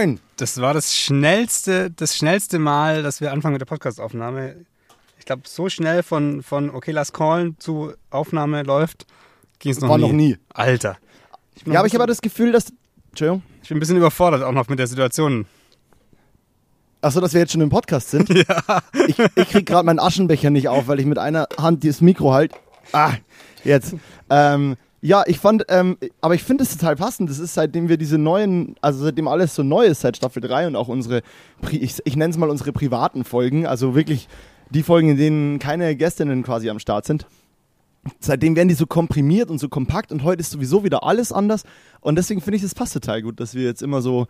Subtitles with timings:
[0.00, 0.18] Moin!
[0.36, 4.64] Das war das schnellste, das schnellste Mal, dass wir anfangen mit der Podcastaufnahme.
[5.18, 9.04] Ich glaube, so schnell von, von okay, lass callen zu Aufnahme läuft,
[9.58, 10.04] ging es noch War nie.
[10.04, 10.38] noch nie.
[10.54, 10.96] Alter.
[11.66, 12.72] Ja, aber ich habe das Gefühl, dass.
[13.10, 13.42] Entschuldigung.
[13.62, 15.44] ich bin ein bisschen überfordert auch noch mit der Situation.
[17.02, 18.30] Achso, dass wir jetzt schon im Podcast sind?
[18.48, 18.82] Ja.
[19.06, 22.32] Ich, ich krieg gerade meinen Aschenbecher nicht auf, weil ich mit einer Hand das Mikro
[22.32, 22.54] halt.
[22.92, 23.12] Ah,
[23.64, 23.96] jetzt.
[24.30, 27.30] Ähm, ja, ich fand, ähm, aber ich finde es total passend.
[27.30, 30.66] Das ist seitdem wir diese neuen, also seitdem alles so neu ist, seit Staffel 3
[30.66, 31.22] und auch unsere,
[31.70, 34.28] ich, ich nenne es mal unsere privaten Folgen, also wirklich
[34.68, 37.26] die Folgen, in denen keine Gästinnen quasi am Start sind.
[38.18, 41.64] Seitdem werden die so komprimiert und so kompakt und heute ist sowieso wieder alles anders.
[42.00, 44.26] Und deswegen finde ich, das passt total gut, dass wir jetzt immer so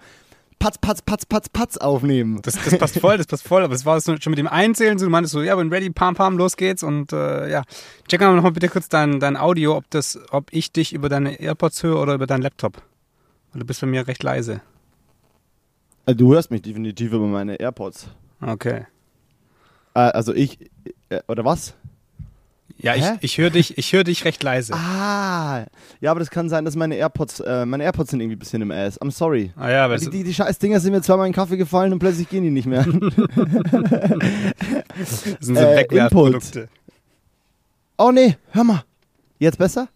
[0.61, 2.41] Patz, Patz, Patz, Patz, Patz aufnehmen.
[2.43, 5.07] Das, das passt voll, das passt voll, aber es war schon mit dem Einzählen so,
[5.07, 7.63] du meintest so, ja, bin ready, pam, pam, los geht's und äh, ja.
[8.09, 11.09] Check mal noch mal bitte kurz dein, dein Audio, ob das, ob ich dich über
[11.09, 12.83] deine AirPods höre oder über deinen Laptop.
[13.53, 14.61] Weil du bist bei mir recht leise.
[16.05, 18.09] Äh, Du hörst mich definitiv über meine AirPods.
[18.43, 18.85] Okay.
[19.95, 20.59] Äh, also ich,
[21.09, 21.75] äh, oder was?
[22.83, 23.19] Ja, ich, Hä?
[23.21, 24.73] ich höre dich, ich höre dich recht leise.
[24.75, 25.67] Ah,
[26.01, 28.63] ja, aber das kann sein, dass meine AirPods, äh, meine AirPods sind irgendwie ein bisschen
[28.63, 28.99] im Ass.
[29.01, 29.53] I'm sorry.
[29.55, 31.93] Ah ja, aber Die, die, die scheiß Dinger sind mir zweimal in den Kaffee gefallen
[31.93, 32.85] und plötzlich gehen die nicht mehr.
[34.99, 36.69] das sind so äh, Wegwerfprodukte.
[37.99, 38.83] oh nee, hör mal.
[39.39, 39.89] Jetzt besser?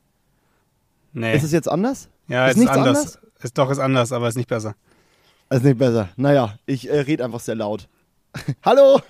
[1.15, 1.35] Nee.
[1.37, 2.09] Ist es jetzt anders?
[2.29, 2.87] ja, ist ist, anders.
[2.99, 3.19] anders?
[3.43, 4.75] Ist doch ist anders, aber ist nicht besser.
[5.49, 6.09] Ist nicht besser.
[6.17, 7.89] Naja, ich äh, rede einfach sehr laut.
[8.65, 9.01] Hallo!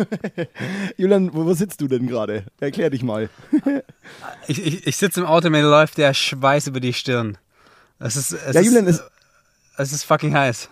[0.96, 2.44] Julian, wo, wo sitzt du denn gerade?
[2.60, 3.28] Erklär dich mal.
[4.46, 7.38] Ich, ich, ich sitze im Auto, mir läuft der Schweiß über die Stirn.
[7.98, 9.02] Es ist, es Ja, ist, Julian, es,
[9.78, 10.68] es ist fucking heiß.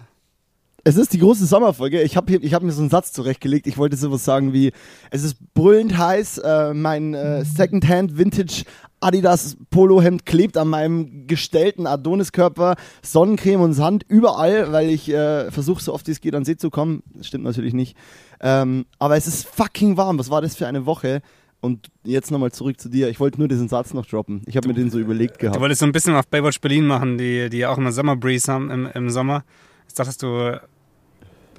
[0.84, 2.02] Es ist die große Sommerfolge.
[2.02, 3.67] Ich habe hab mir so einen Satz zurechtgelegt.
[3.68, 4.73] Ich wollte sowas sagen wie:
[5.11, 6.39] Es ist brüllend heiß.
[6.39, 8.64] Äh, mein äh, Secondhand Vintage
[9.01, 12.74] Adidas Polohemd klebt an meinem gestellten Adoniskörper.
[13.02, 16.56] Sonnencreme und Sand überall, weil ich äh, versuche, so oft wie es geht an See
[16.56, 17.02] zu kommen.
[17.14, 17.96] Das stimmt natürlich nicht.
[18.40, 20.18] Ähm, aber es ist fucking warm.
[20.18, 21.23] Was war das für eine Woche?
[21.61, 23.08] Und jetzt nochmal zurück zu dir.
[23.08, 24.42] Ich wollte nur diesen Satz noch droppen.
[24.46, 25.61] Ich habe mir den so überlegt Du gehabt.
[25.61, 28.52] wolltest so ein bisschen auf Baywatch Berlin machen, die, die ja auch immer Summer Breeze
[28.52, 29.45] haben im, im Sommer.
[29.86, 30.61] Jetzt dachtest du,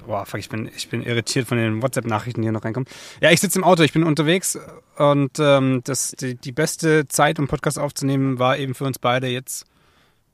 [0.06, 2.88] boah, fuck, ich bin, ich bin irritiert von den WhatsApp-Nachrichten, die hier noch reinkommen.
[3.20, 4.58] Ja, ich sitze im Auto, ich bin unterwegs
[4.96, 9.26] und ähm, das, die, die beste Zeit, um Podcast aufzunehmen, war eben für uns beide
[9.28, 9.66] jetzt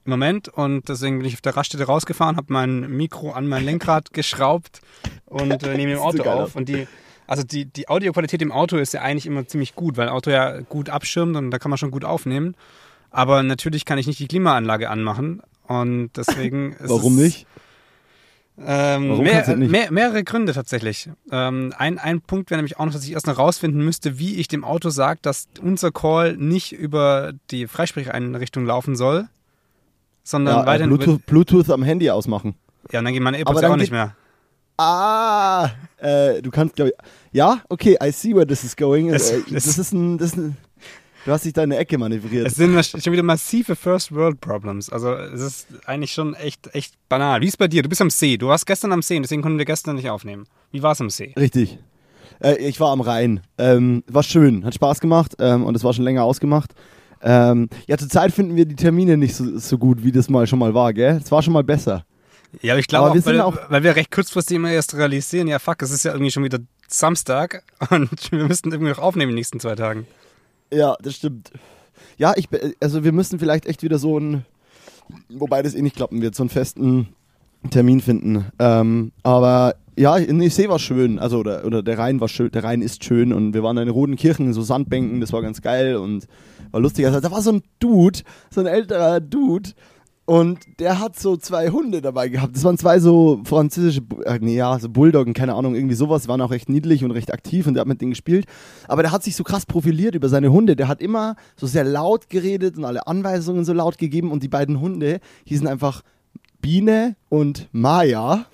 [0.05, 3.65] im Moment und deswegen bin ich auf der Raststätte rausgefahren, habe mein Mikro an mein
[3.65, 4.81] Lenkrad geschraubt
[5.27, 6.57] und äh, nehme im so Auto auf.
[6.57, 6.87] Und die,
[7.27, 10.61] also die, die Audioqualität im Auto ist ja eigentlich immer ziemlich gut, weil Auto ja
[10.61, 12.55] gut abschirmt und da kann man schon gut aufnehmen.
[13.11, 17.47] Aber natürlich kann ich nicht die Klimaanlage anmachen und deswegen ist Warum nicht?
[18.59, 19.57] Ähm, mehr?
[19.57, 21.09] Mehr, mehrere Gründe tatsächlich.
[21.33, 24.35] Ähm, ein, ein Punkt wäre nämlich auch noch, dass ich erst noch rausfinden müsste, wie
[24.37, 29.29] ich dem Auto sage, dass unser Call nicht über die Freisprecheinrichtung laufen soll,
[30.25, 32.55] sondern Ja, äh, weiterhin über, Bluetooth, Bluetooth am Handy ausmachen.
[32.93, 34.15] Ja, und dann gehen meine Aber AirPods auch nicht geht- mehr.
[34.77, 36.97] Ah, äh, du kannst, glaube ich.
[37.33, 39.11] Ja, okay, I see where this is going.
[39.11, 40.57] Es- äh, es- das, ist ein, das ist ein.
[41.27, 42.47] Du hast dich da in eine Ecke manövriert.
[42.47, 44.89] Es sind schon wieder massive First World Problems.
[44.91, 47.41] Also es ist eigentlich schon echt, echt banal.
[47.43, 47.83] Wie ist es bei dir?
[47.83, 48.39] Du bist am See.
[48.39, 50.47] Du warst gestern am See, und deswegen konnten wir gestern nicht aufnehmen.
[50.73, 51.35] Wie war es am See?
[51.39, 51.79] Richtig.
[52.43, 53.41] Äh, ich war am Rhein.
[53.59, 56.73] Ähm, war schön, hat Spaß gemacht ähm, und es war schon länger ausgemacht.
[57.23, 60.59] Ähm, ja, zurzeit finden wir die Termine nicht so, so gut, wie das mal schon
[60.59, 61.21] mal war, gell?
[61.23, 62.07] Es war schon mal besser.
[62.63, 65.59] Ja, aber ich glaube auch, weil, auch- weil wir recht kurzfristig immer erst realisieren, ja
[65.59, 66.59] fuck, es ist ja irgendwie schon wieder
[66.89, 70.07] Samstag und wir müssten irgendwie noch aufnehmen in den nächsten zwei Tagen.
[70.73, 71.51] Ja, das stimmt.
[72.17, 72.49] Ja, ich,
[72.81, 74.45] also wir müssen vielleicht echt wieder so ein,
[75.29, 77.09] wobei das eh nicht klappen wird, so einen festen
[77.71, 78.47] Termin finden.
[78.59, 82.65] Ähm, aber ja, in See war schön, also oder, oder der Rhein war schön, der
[82.65, 85.97] Rhein ist schön und wir waren in Rodenkirchen, in so Sandbänken, das war ganz geil
[85.97, 86.27] und
[86.71, 87.07] war lustig.
[87.07, 88.21] Also da war so ein Dude,
[88.51, 89.71] so ein älterer Dude
[90.31, 92.55] und der hat so zwei Hunde dabei gehabt.
[92.55, 96.41] Das waren zwei so französische, äh, nee, ja, so Bulldoggen, keine Ahnung, irgendwie sowas, waren
[96.41, 98.47] auch recht niedlich und recht aktiv und der hat mit denen gespielt.
[98.87, 100.77] Aber der hat sich so krass profiliert über seine Hunde.
[100.77, 104.49] Der hat immer so sehr laut geredet und alle Anweisungen so laut gegeben und die
[104.49, 106.03] beiden Hunde hießen einfach
[106.63, 108.47] Biene und Maya.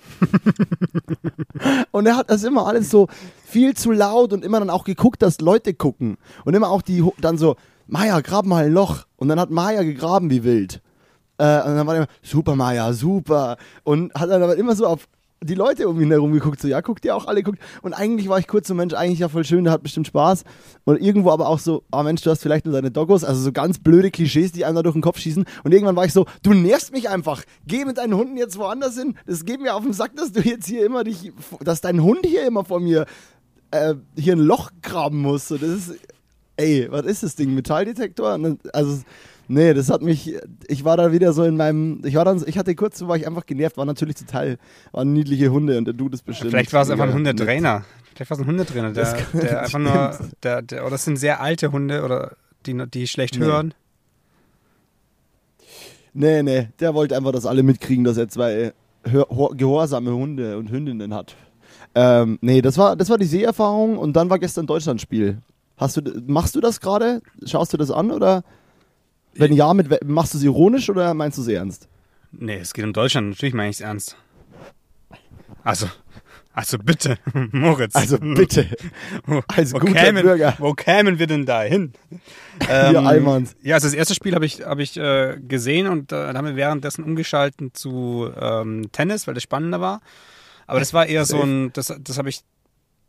[1.91, 3.07] und er hat das immer alles so
[3.45, 6.17] viel zu laut und immer dann auch geguckt, dass Leute gucken.
[6.43, 9.05] Und immer auch die dann so, Maya, grab mal ein Loch.
[9.15, 10.81] Und dann hat Maya gegraben wie wild.
[11.37, 13.57] Äh, und dann war der immer, super Maya, super.
[13.83, 15.07] Und hat dann aber immer so auf
[15.41, 17.59] die Leute um ihn herum geguckt, so, ja, guckt ihr auch alle, guckt.
[17.81, 20.43] Und eigentlich war ich kurz so, Mensch, eigentlich ja voll schön, der hat bestimmt Spaß.
[20.83, 23.51] Und irgendwo aber auch so, ah Mensch, du hast vielleicht nur deine Doggos, also so
[23.51, 25.45] ganz blöde Klischees, die einem da durch den Kopf schießen.
[25.63, 27.43] Und irgendwann war ich so, du nervst mich einfach.
[27.67, 29.15] Geh mit deinen Hunden jetzt woanders hin.
[29.25, 32.25] Das geht mir auf den Sack, dass du jetzt hier immer dich, dass dein Hund
[32.25, 33.05] hier immer vor mir
[33.71, 35.49] äh, hier ein Loch graben muss.
[35.49, 35.95] So, das ist,
[36.55, 37.53] ey, was ist das Ding?
[37.53, 38.39] Metalldetektor?
[38.73, 39.01] Also,
[39.47, 40.35] nee, das hat mich,
[40.67, 43.27] ich war da wieder so in meinem, ich war dann, ich hatte kurz, war ich
[43.27, 44.57] einfach genervt, war natürlich total,
[44.91, 46.51] waren niedliche Hunde und der Dude ist bestimmt.
[46.51, 47.13] Vielleicht war es einfach ein.
[47.13, 47.83] Hundetrainer.
[48.15, 51.41] Vielleicht war es ein Hundetrainer, der, der einfach nur, der, der, oder es sind sehr
[51.41, 52.35] alte Hunde oder
[52.65, 53.45] die, die schlecht Nee.
[53.45, 53.73] hören.
[56.13, 58.73] Nee, nee, der wollte einfach, dass alle mitkriegen, dass er zwei
[59.03, 61.35] gehorsame Hunde und Hündinnen hat.
[61.95, 65.37] Ähm, nee, das war, das war die Seherfahrung und dann war gestern Deutschlandspiel.
[65.77, 67.21] Hast du, machst du das gerade?
[67.45, 68.43] Schaust du das an oder?
[69.37, 71.87] Wenn ja, mit, machst du es ironisch oder meinst du es ernst?
[72.31, 74.15] Nee, es geht um Deutschland, natürlich meine ich es ernst.
[75.63, 75.87] Also,
[76.53, 77.17] also bitte,
[77.51, 77.95] Moritz.
[77.95, 78.67] Also bitte,
[79.25, 80.55] Wo- als wo guter kämen, Bürger.
[80.59, 81.93] Wo kämen wir denn da hin?
[82.59, 83.55] Wir Allmanns.
[83.61, 86.47] Ja, also das erste Spiel habe ich, hab ich äh, gesehen und äh, dann haben
[86.47, 90.01] wir währenddessen umgeschalten zu ähm, Tennis, weil das spannender war.
[90.65, 92.41] Aber das war eher so ein, das, das habe ich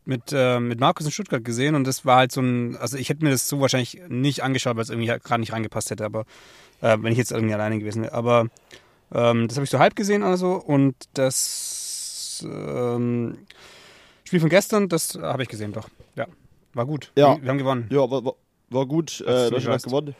[0.09, 3.09] mit, äh, mit Markus in Stuttgart gesehen und das war halt so ein, also ich
[3.09, 6.03] hätte mir das so wahrscheinlich nicht angeschaut, weil es irgendwie halt gerade nicht reingepasst hätte,
[6.03, 6.25] aber
[6.81, 8.13] äh, wenn ich jetzt irgendwie alleine gewesen wäre.
[8.13, 8.47] Aber
[9.13, 13.37] ähm, das habe ich so halb gesehen also und das ähm,
[14.23, 15.87] Spiel von gestern, das habe ich gesehen doch.
[16.15, 16.25] Ja,
[16.73, 17.11] war gut.
[17.15, 17.35] Ja.
[17.35, 17.87] Wir, wir haben gewonnen.
[17.91, 18.33] Ja, war, war,
[18.69, 19.21] war gut.
[19.21, 20.15] Äh, Deutschland hat gewonnen.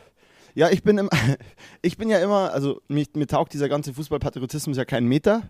[0.59, 1.09] Ja, ich bin, im,
[1.81, 5.43] ich bin ja immer, also mir, mir taugt dieser ganze Fußballpatriotismus ja keinen Meter.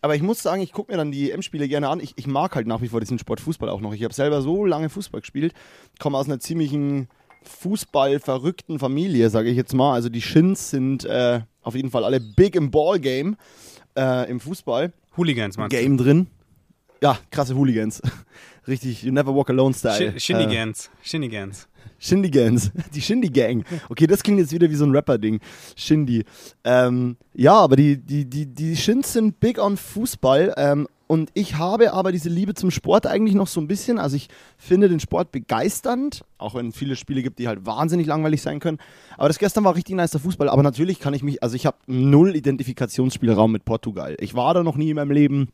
[0.00, 2.00] Aber ich muss sagen, ich gucke mir dann die EM-Spiele gerne an.
[2.00, 3.92] Ich, ich mag halt nach wie vor diesen Sport Fußball auch noch.
[3.92, 5.52] Ich habe selber so lange Fußball gespielt,
[6.00, 7.08] komme aus einer ziemlichen
[7.42, 9.92] Fußball-verrückten Familie, sage ich jetzt mal.
[9.92, 13.36] Also die Shins sind äh, auf jeden Fall alle big im Ballgame,
[13.98, 14.92] äh, im Fußball.
[15.16, 15.80] Hooligans, meinst du?
[15.80, 16.26] Game drin.
[17.02, 18.00] Ja, krasse Hooligans.
[18.66, 20.12] Richtig, you never walk alone Style.
[20.12, 20.90] Sch- Shindigans.
[21.02, 21.68] Shindigans.
[22.04, 23.64] Shindigans, die Shindy Gang.
[23.88, 25.40] Okay, das klingt jetzt wieder wie so ein Rapper-Ding.
[25.74, 26.24] Shindy.
[26.62, 30.52] Ähm, ja, aber die, die, die, die Shins sind big on Fußball.
[30.58, 33.98] Ähm, und ich habe aber diese Liebe zum Sport eigentlich noch so ein bisschen.
[33.98, 34.28] Also ich
[34.58, 38.60] finde den Sport begeisternd, auch wenn es viele Spiele gibt, die halt wahnsinnig langweilig sein
[38.60, 38.78] können.
[39.16, 40.50] Aber das gestern war richtig nice der Fußball.
[40.50, 44.14] Aber natürlich kann ich mich, also ich habe null Identifikationsspielraum mit Portugal.
[44.18, 45.48] Ich war da noch nie in meinem Leben.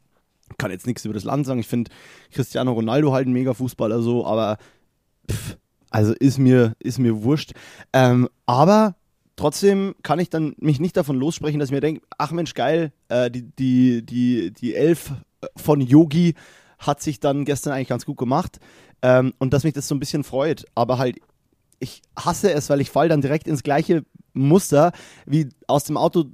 [0.58, 1.60] Kann jetzt nichts über das Land sagen.
[1.60, 1.92] Ich finde
[2.32, 4.58] Cristiano Ronaldo halt ein mega Fußballer so, aber
[5.30, 5.56] pff,
[5.90, 7.52] also ist mir, ist mir wurscht.
[7.92, 8.94] Ähm, aber
[9.36, 12.92] trotzdem kann ich dann mich nicht davon lossprechen, dass ich mir denke, ach Mensch, geil,
[13.08, 15.12] äh, die, die, die, die Elf
[15.56, 16.34] von Yogi
[16.78, 18.58] hat sich dann gestern eigentlich ganz gut gemacht.
[19.02, 20.64] Ähm, und dass mich das so ein bisschen freut.
[20.74, 21.20] Aber halt,
[21.78, 24.92] ich hasse es, weil ich fall dann direkt ins gleiche Muster
[25.26, 26.24] wie aus dem Auto,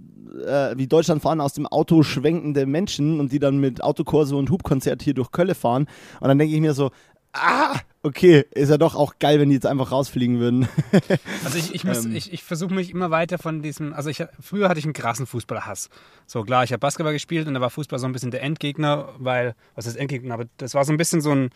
[0.44, 4.50] äh, wie Deutschland fahren, aus dem Auto schwenkende Menschen und die dann mit Autokurse und
[4.50, 5.86] Hubkonzert hier durch Kölle fahren.
[6.20, 6.90] Und dann denke ich mir so,
[7.32, 10.68] ah, okay, ist ja doch auch geil, wenn die jetzt einfach rausfliegen würden.
[11.44, 12.14] Also ich, ich, muss- Ähm.
[12.16, 15.26] ich, ich versuche mich immer weiter von diesem, also ich, früher hatte ich einen krassen
[15.26, 15.90] Fußballhass.
[16.26, 19.08] So klar, ich habe Basketball gespielt und da war Fußball so ein bisschen der Endgegner,
[19.18, 21.50] weil, was ist Endgegner, aber das war so ein bisschen so ein,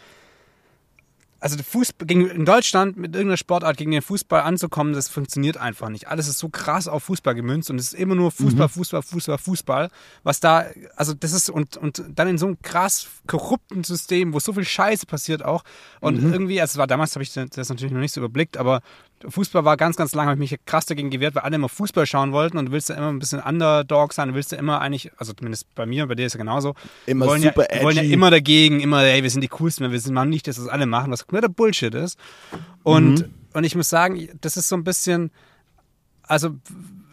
[1.40, 5.88] also Fußball, gegen, in Deutschland mit irgendeiner Sportart gegen den Fußball anzukommen, das funktioniert einfach
[5.88, 6.08] nicht.
[6.08, 9.38] Alles ist so krass auf Fußball gemünzt und es ist immer nur Fußball, Fußball, Fußball,
[9.38, 9.90] Fußball.
[10.22, 10.66] Was da,
[10.96, 14.64] also das ist, und, und dann in so einem krass korrupten System, wo so viel
[14.64, 15.64] Scheiße passiert auch.
[16.00, 18.82] Und irgendwie, also es war damals, habe ich das natürlich noch nicht so überblickt, aber
[19.28, 22.06] Fußball war ganz, ganz lange, habe ich mich krass dagegen gewehrt, weil alle immer Fußball
[22.06, 24.80] schauen wollten und du willst ja immer ein bisschen Underdog sein, du willst ja immer
[24.80, 26.74] eigentlich, also zumindest bei mir, bei dir ist ja genauso.
[27.06, 28.14] Immer wollen super ja, wollen ja edgy.
[28.14, 30.86] immer dagegen, immer, ey, wir sind die coolsten, wir sind machen nicht, dass das alle
[30.86, 32.18] machen, was kompletter Bullshit ist.
[32.82, 35.30] Und, und ich muss sagen, das ist so ein bisschen,
[36.22, 36.56] also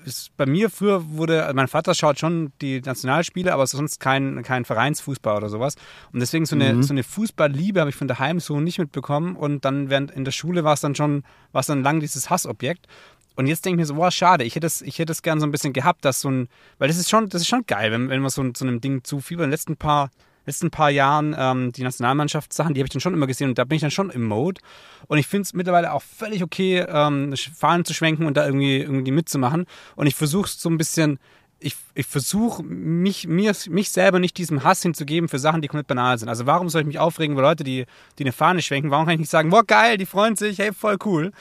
[0.08, 4.42] ist bei mir früher wurde, also mein Vater schaut schon die Nationalspiele, aber sonst kein,
[4.44, 5.76] kein Vereinsfußball oder sowas.
[6.12, 9.36] Und deswegen so eine, so eine Fußballliebe habe ich von daheim so nicht mitbekommen.
[9.36, 12.30] Und dann während in der Schule war es dann schon, war es dann lang dieses
[12.30, 12.88] Hassobjekt.
[13.36, 15.40] Und jetzt denke ich mir so, boah, schade, ich hätte es, ich hätte es gern
[15.40, 16.50] so ein bisschen gehabt, dass so ein,
[16.80, 19.04] weil das ist schon, das ist schon geil, wenn, wenn man so, so einem Ding
[19.04, 19.44] zufiebert.
[19.44, 20.10] In den letzten paar,
[20.48, 23.66] letzten paar Jahren ähm, die Nationalmannschaftssachen, die habe ich dann schon immer gesehen und da
[23.66, 24.62] bin ich dann schon im Mode.
[25.08, 28.78] Und ich finde es mittlerweile auch völlig okay, ähm, Fahnen zu schwenken und da irgendwie,
[28.78, 29.66] irgendwie mitzumachen.
[29.96, 31.20] Und ich versuche so ein bisschen,
[31.60, 36.18] ich, ich versuche mich, mich selber nicht diesem Hass hinzugeben für Sachen, die komplett banal
[36.18, 36.30] sind.
[36.30, 37.86] Also warum soll ich mich aufregen über Leute, die,
[38.18, 38.90] die eine Fahne schwenken?
[38.90, 41.32] Warum kann ich nicht sagen, boah, geil, die freuen sich, hey, voll cool.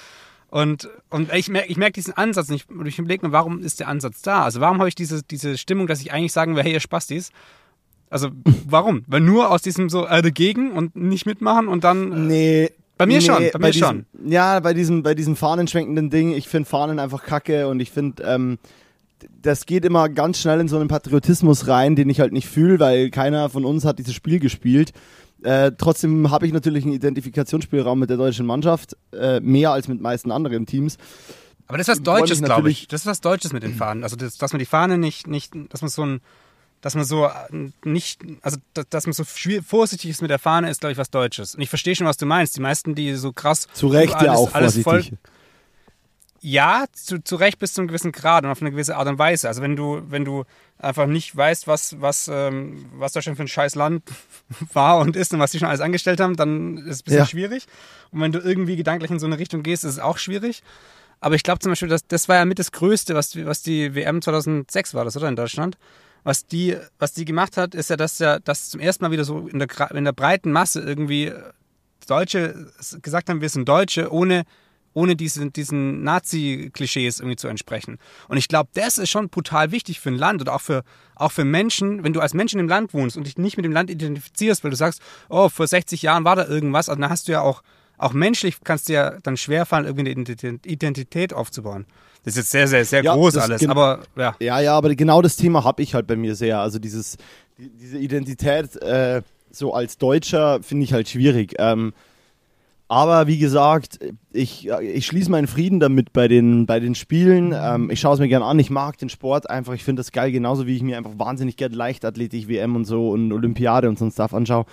[0.49, 2.71] Und, und ich merke ich merk diesen Ansatz nicht.
[2.71, 4.43] Und ich überlege mir, warum ist der Ansatz da?
[4.43, 7.31] Also warum habe ich diese, diese Stimmung, dass ich eigentlich sagen will, hey, ihr Spastis?
[8.11, 8.29] Also
[8.67, 9.05] warum?
[9.07, 12.27] Weil nur aus diesem so äh, dagegen und nicht mitmachen und dann...
[12.27, 12.71] Nee.
[12.99, 16.67] Bei mir schon, bei mir diesem, Ja, bei diesem, bei diesem fahnenschwenkenden Ding, ich finde
[16.67, 18.59] Fahnen einfach kacke und ich finde, ähm,
[19.43, 22.81] das geht immer ganz schnell in so einen Patriotismus rein, den ich halt nicht fühle,
[22.81, 24.93] weil keiner von uns hat dieses Spiel gespielt.
[25.43, 30.01] Äh, trotzdem habe ich natürlich einen Identifikationsspielraum mit der deutschen Mannschaft, äh, mehr als mit
[30.01, 30.97] meisten anderen Teams.
[31.67, 32.89] Aber das ist was Deutsches, glaube ich.
[32.89, 34.05] Das ist was Deutsches mit den Fahnen.
[34.05, 36.21] Also das, dass man die Fahne nicht, nicht, dass man so ein,
[36.87, 37.31] dass man so äh,
[37.85, 38.59] nicht, also
[38.91, 41.57] dass, man so vorsichtig ist mit der Fahne, ist, glaube ich, was Deutsches.
[41.57, 42.55] Und ich verstehe schon, was du meinst.
[42.57, 43.67] Die meisten, die so krass.
[43.73, 45.19] Zu Recht alles, ja auch alles vorsichtig.
[45.19, 45.31] Voll,
[46.41, 49.19] ja, zu, zu Recht bis zu einem gewissen Grad und auf eine gewisse Art und
[49.19, 49.49] Weise.
[49.49, 50.45] Also wenn du, wenn du
[50.79, 54.05] einfach nicht weißt, was, was, ähm, was Deutschland für ein scheiß Land
[54.73, 57.19] war und ist und was die schon alles angestellt haben, dann ist es ein bisschen
[57.19, 57.27] Ja.
[57.27, 57.67] schwierig.
[58.13, 60.63] Und wenn du irgendwie gedanklich in so eine Richtung gehst, ist es auch schwierig.
[61.19, 63.63] Aber ich glaube zum Beispiel, dass, das war ja mit das Größte, was, die- was
[63.63, 65.77] die WM 2006 war, das oder in Deutschland.
[66.27, 69.23] Was die, was die gemacht hat, ist ja, dass ja, dass zum ersten Mal wieder
[69.23, 71.33] so in der, in der breiten Masse irgendwie
[72.09, 72.67] Deutsche
[73.01, 74.43] gesagt haben, wir sind Deutsche, ohne,
[74.93, 77.99] ohne diesen, diesen Nazi-Klischees irgendwie zu entsprechen.
[78.27, 80.83] Und ich glaube, das ist schon brutal wichtig für ein Land oder auch für,
[81.15, 83.65] auch für Menschen, wenn du als Mensch in dem Land wohnst und dich nicht mit
[83.65, 87.09] dem Land identifizierst, weil du sagst, oh, vor 60 Jahren war da irgendwas, also dann
[87.09, 87.63] hast du ja auch,
[87.99, 91.87] auch menschlich kannst dir ja dann schwerfallen, irgendwie eine Ident- Identität aufzubauen.
[92.27, 94.35] Das ist jetzt sehr, sehr, sehr Ja, groß alles, aber ja.
[94.41, 96.59] Ja, ja, aber genau das Thema habe ich halt bei mir sehr.
[96.59, 97.19] Also dieses,
[97.57, 101.55] die, diese Identität äh, so als Deutscher finde ich halt schwierig.
[101.61, 101.93] Ähm,
[102.89, 104.01] aber wie gesagt,
[104.33, 107.55] ich, ich schließe meinen Frieden damit bei den, bei den Spielen.
[107.57, 108.59] Ähm, ich schaue es mir gerne an.
[108.59, 109.75] Ich mag den Sport einfach.
[109.75, 113.11] Ich finde das geil, genauso wie ich mir einfach wahnsinnig gerne Leichtathletik, WM und so
[113.11, 114.67] und Olympiade und so ein Stuff anschaue.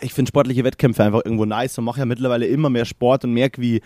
[0.00, 3.32] Ich finde sportliche Wettkämpfe einfach irgendwo nice und mache ja mittlerweile immer mehr Sport und
[3.32, 3.80] merke, wie,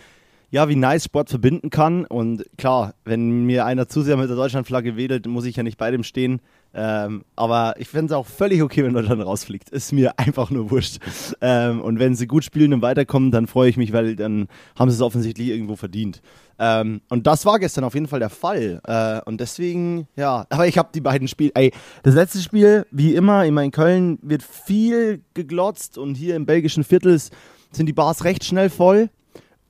[0.52, 2.04] ja, wie nice Sport verbinden kann.
[2.04, 5.78] Und klar, wenn mir einer zu sehr mit der Deutschlandflagge wedelt, muss ich ja nicht
[5.78, 6.42] bei dem stehen.
[6.74, 9.70] Ähm, aber ich fände es auch völlig okay, wenn Deutschland rausfliegt.
[9.70, 10.98] Ist mir einfach nur wurscht.
[11.40, 14.46] Ähm, und wenn sie gut spielen und weiterkommen, dann freue ich mich, weil dann
[14.78, 16.20] haben sie es offensichtlich irgendwo verdient.
[16.58, 18.82] Ähm, und das war gestern auf jeden Fall der Fall.
[18.86, 21.52] Äh, und deswegen, ja, aber ich habe die beiden Spiele.
[21.54, 26.44] Ey, das letzte Spiel, wie immer, immer in Köln, wird viel geglotzt und hier im
[26.44, 27.30] belgischen Viertels
[27.70, 29.08] sind die Bars recht schnell voll.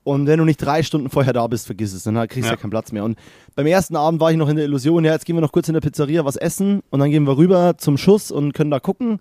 [0.04, 2.50] Und wenn du nicht drei Stunden vorher da bist, vergiss es, dann kriegst du ja.
[2.50, 2.56] Ja.
[2.56, 3.04] keinen Platz mehr.
[3.04, 3.18] Und
[3.54, 5.68] beim ersten Abend war ich noch in der Illusion, ja, jetzt gehen wir noch kurz
[5.68, 8.80] in der Pizzeria was essen und dann gehen wir rüber zum Schuss und können da
[8.80, 9.21] gucken.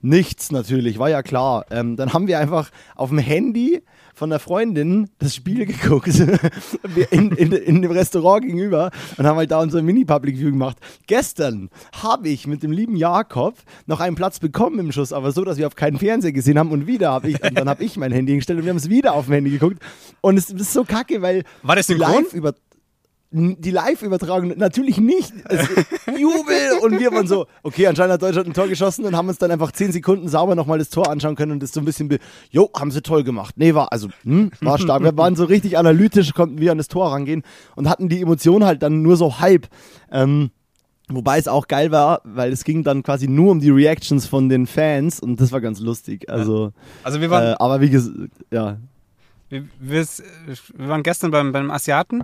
[0.00, 1.66] Nichts natürlich, war ja klar.
[1.70, 3.82] Ähm, dann haben wir einfach auf dem Handy
[4.14, 6.08] von der Freundin das Spiel geguckt.
[7.10, 10.76] In, in, in dem Restaurant gegenüber und haben halt da unser Mini-Public-View gemacht.
[11.06, 11.70] Gestern
[12.02, 15.58] habe ich mit dem lieben Jakob noch einen Platz bekommen im Schuss, aber so, dass
[15.58, 18.12] wir auf keinen Fernseher gesehen haben und wieder habe ich, und dann habe ich mein
[18.12, 19.78] Handy hingestellt und wir haben es wieder auf dem Handy geguckt.
[20.20, 22.24] Und es ist so kacke, weil War das synchron?
[22.24, 22.54] live über
[23.32, 25.32] die Live-Übertragung natürlich nicht.
[25.48, 25.68] Es,
[26.06, 29.38] Jubel und wir waren so, okay, anscheinend hat Deutschland ein Tor geschossen und haben uns
[29.38, 32.18] dann einfach zehn Sekunden sauber nochmal das Tor anschauen können und das so ein bisschen,
[32.50, 33.54] jo, haben sie toll gemacht.
[33.56, 35.02] Nee, war, also, hm, war stark.
[35.02, 37.42] Wir waren so richtig analytisch, konnten wir an das Tor rangehen
[37.74, 39.68] und hatten die Emotion halt dann nur so halb.
[40.10, 40.50] Ähm,
[41.08, 44.48] Wobei es auch geil war, weil es ging dann quasi nur um die Reactions von
[44.48, 46.30] den Fans und das war ganz lustig.
[46.30, 46.72] Also,
[47.02, 48.16] Also wir waren, äh, aber wie gesagt,
[48.50, 48.78] ja.
[49.48, 52.22] Wir, wir, wir waren gestern beim, beim Asiaten.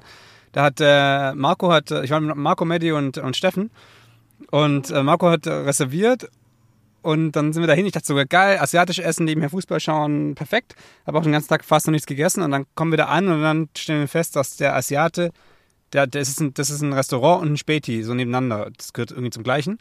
[0.53, 3.71] Da hat äh, Marco hat, äh, ich war mit Marco, Medi und, und Steffen.
[4.51, 6.29] Und äh, Marco hat reserviert.
[7.03, 7.87] Und dann sind wir dahin.
[7.87, 10.75] Ich dachte sogar, geil, asiatisch essen, nebenher Fußball schauen, perfekt.
[11.07, 12.43] Habe auch den ganzen Tag fast noch nichts gegessen.
[12.43, 15.31] Und dann kommen wir da an und dann stellen wir fest, dass der Asiate,
[15.93, 18.71] der, das, ist ein, das ist ein Restaurant und ein Späti, so nebeneinander.
[18.77, 19.79] Das gehört irgendwie zum Gleichen.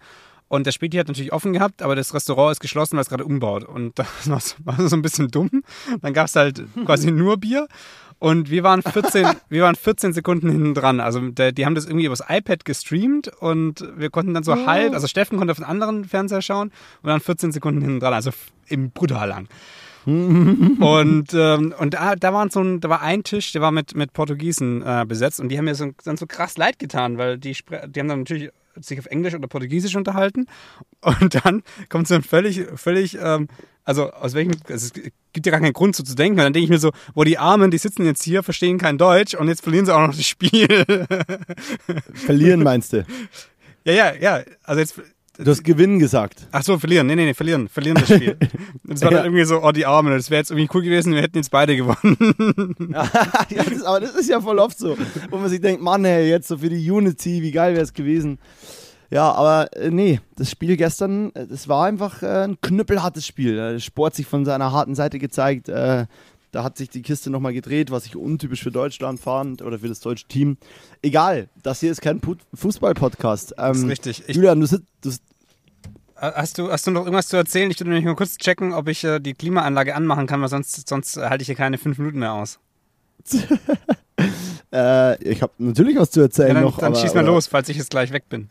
[0.50, 3.26] Und der Späti hat natürlich offen gehabt, aber das Restaurant ist geschlossen, weil es gerade
[3.26, 3.64] umbaut.
[3.66, 5.64] Und das war so, war so ein bisschen dumm.
[6.02, 7.68] Dann gab es halt quasi nur Bier.
[8.20, 11.00] Und wir waren 14, wir waren 14 Sekunden hinten dran.
[11.00, 14.66] Also der, die haben das irgendwie übers iPad gestreamt und wir konnten dann so Oh.
[14.66, 16.72] halb, also Steffen konnte auf einen anderen Fernseher schauen
[17.02, 18.32] und dann 14 Sekunden hinten dran, also
[18.68, 19.48] im brutal lang.
[20.08, 23.94] und ähm, und da, da, waren so ein, da war ein Tisch, der war mit,
[23.94, 27.38] mit Portugiesen äh, besetzt und die haben mir so, dann so krass leid getan, weil
[27.38, 27.52] die,
[27.88, 28.50] die haben dann natürlich
[28.82, 30.48] sich auf Englisch oder Portugiesisch unterhalten
[31.02, 33.48] und dann kommt so ein völlig, völlig, ähm,
[33.84, 36.54] also aus welchem, also es gibt ja gar keinen Grund so zu denken, und dann
[36.54, 39.48] denke ich mir so, wo die Armen, die sitzen jetzt hier, verstehen kein Deutsch und
[39.48, 40.68] jetzt verlieren sie auch noch das Spiel.
[42.14, 43.06] Verlieren meinst du?
[43.86, 45.02] ja, ja, ja, also jetzt,
[45.38, 46.48] Du hast Gewinnen gesagt.
[46.52, 48.38] ach so, verlieren, nee, nee, nee, verlieren, verlieren das Spiel.
[48.84, 49.18] Das war Ja.
[49.18, 51.52] dann irgendwie so, oh, die Armen, das wäre jetzt irgendwie cool gewesen, wir hätten jetzt
[51.52, 52.18] beide gewonnen.
[52.92, 53.10] ja,
[53.56, 54.98] das ist, aber das ist ja voll oft so,
[55.30, 57.94] wo man sich denkt, Mann, ey, jetzt so für die Unity, wie geil wäre es
[57.94, 58.40] gewesen.
[59.10, 63.58] Ja, aber äh, nee, das Spiel gestern, äh, das war einfach äh, ein knüppelhartes Spiel.
[63.58, 65.70] Äh, Sport sich von seiner harten Seite gezeigt.
[66.48, 69.80] Äh, da hat sich die Kiste nochmal gedreht, was ich untypisch für Deutschland fand oder
[69.80, 70.58] für das deutsche Team.
[71.02, 72.22] Egal, das hier ist kein
[72.54, 73.52] Fußball-Podcast.
[73.58, 74.24] Ähm, Das ist richtig.
[74.28, 75.22] Ich, Julian, du, sitzt,
[76.16, 77.70] hast, du, hast du noch irgendwas zu erzählen?
[77.70, 80.88] Ich würde nämlich mal kurz checken, ob ich äh, die Klimaanlage anmachen kann, weil sonst,
[80.88, 82.60] sonst halte ich hier keine fünf Minuten mehr aus.
[84.72, 86.78] äh, ich habe natürlich was zu erzählen Ja, dann noch.
[86.78, 88.50] dann aber, schieß mal aber- los, falls ich jetzt gleich weg bin.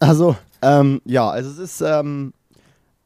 [0.00, 2.32] Also, ähm, ja, also es ist, ähm,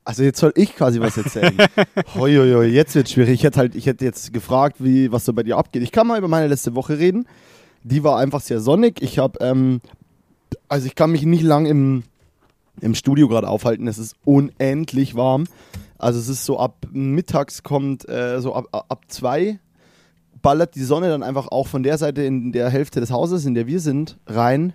[0.05, 1.57] also jetzt soll ich quasi was erzählen.
[2.15, 3.35] hoi, hoi, hoi, jetzt wird schwierig.
[3.35, 5.83] Ich hätte halt, ich hätte jetzt gefragt, wie, was so bei dir abgeht.
[5.83, 7.27] Ich kann mal über meine letzte Woche reden.
[7.85, 9.01] Die war einfach sehr sonnig.
[9.01, 9.81] Ich habe, ähm,
[10.69, 12.05] also ich kann mich nicht lang im,
[12.81, 13.87] im Studio gerade aufhalten.
[13.87, 15.45] Es ist unendlich warm.
[15.99, 19.61] Also es ist so ab mittags kommt äh, so ab, ab zwei
[20.43, 23.55] ballert die Sonne dann einfach auch von der Seite in der Hälfte des Hauses, in
[23.55, 24.75] der wir sind, rein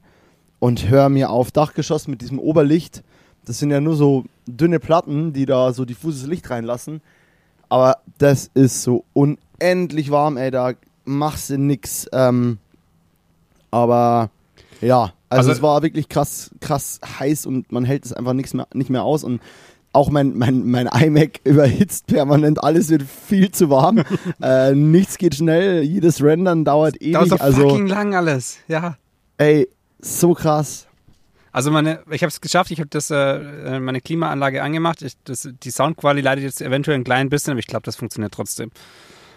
[0.60, 3.04] und hör mir auf Dachgeschoss mit diesem Oberlicht.
[3.48, 7.02] Das sind ja nur so dünne Platten, die da so diffuses Licht reinlassen.
[7.70, 10.74] Aber das ist so unendlich warm, ey, da
[11.06, 12.08] machst du nix.
[12.12, 12.58] Ähm,
[13.72, 14.30] aber
[14.82, 18.54] ja, also, Also- es war wirklich krass, krass heiß und man hält es einfach nix
[18.54, 19.42] mehr, nicht mehr aus und
[19.94, 24.04] auch mein, mein, mein iMac überhitzt permanent, alles wird viel zu warm.
[24.42, 27.14] äh, nichts geht schnell, jedes Rendern dauert ewig.
[27.14, 28.58] Dauert so also, fucking lang alles.
[28.68, 28.98] Ja.
[29.38, 30.87] ey, so krass.
[31.52, 35.02] Also meine, ich habe es geschafft, ich habe das äh, meine Klimaanlage angemacht.
[35.02, 38.34] Ich, das, die Soundqualität leidet jetzt eventuell ein klein bisschen, aber ich glaube, das funktioniert
[38.34, 38.72] trotzdem.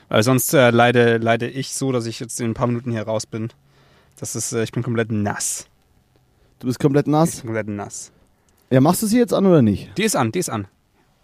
[0.08, 3.02] Weil sonst äh, leide, leide ich so, dass ich jetzt in ein paar Minuten hier
[3.02, 3.48] raus bin.
[4.18, 5.66] Das ist, äh, ich bin komplett nass.
[6.58, 7.36] Du bist komplett Ich nass.
[7.36, 8.12] bin komplett nass.
[8.70, 9.96] Ja, machst du sie jetzt an oder nicht?
[9.96, 10.66] Die ist an, die ist an.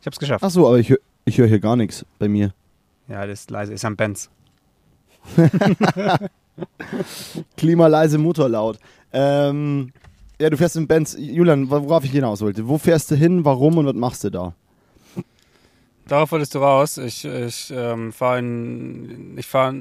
[0.00, 0.42] Ich habe es geschafft.
[0.44, 2.54] Ach so, aber ich, ich höre hier gar nichts bei mir.
[3.08, 4.30] Ja, das ist leise, ist am Benz.
[7.56, 8.78] Klima leise, Motor laut.
[9.12, 9.92] Ähm,
[10.40, 11.16] ja, du fährst in Benz.
[11.18, 12.68] Julian, worauf ich hinaus wollte.
[12.68, 14.54] Wo fährst du hin, warum und was machst du da?
[16.08, 16.98] Darauf wolltest du raus.
[16.98, 18.42] Ich, ich ähm, fahre
[19.36, 19.74] ich fahr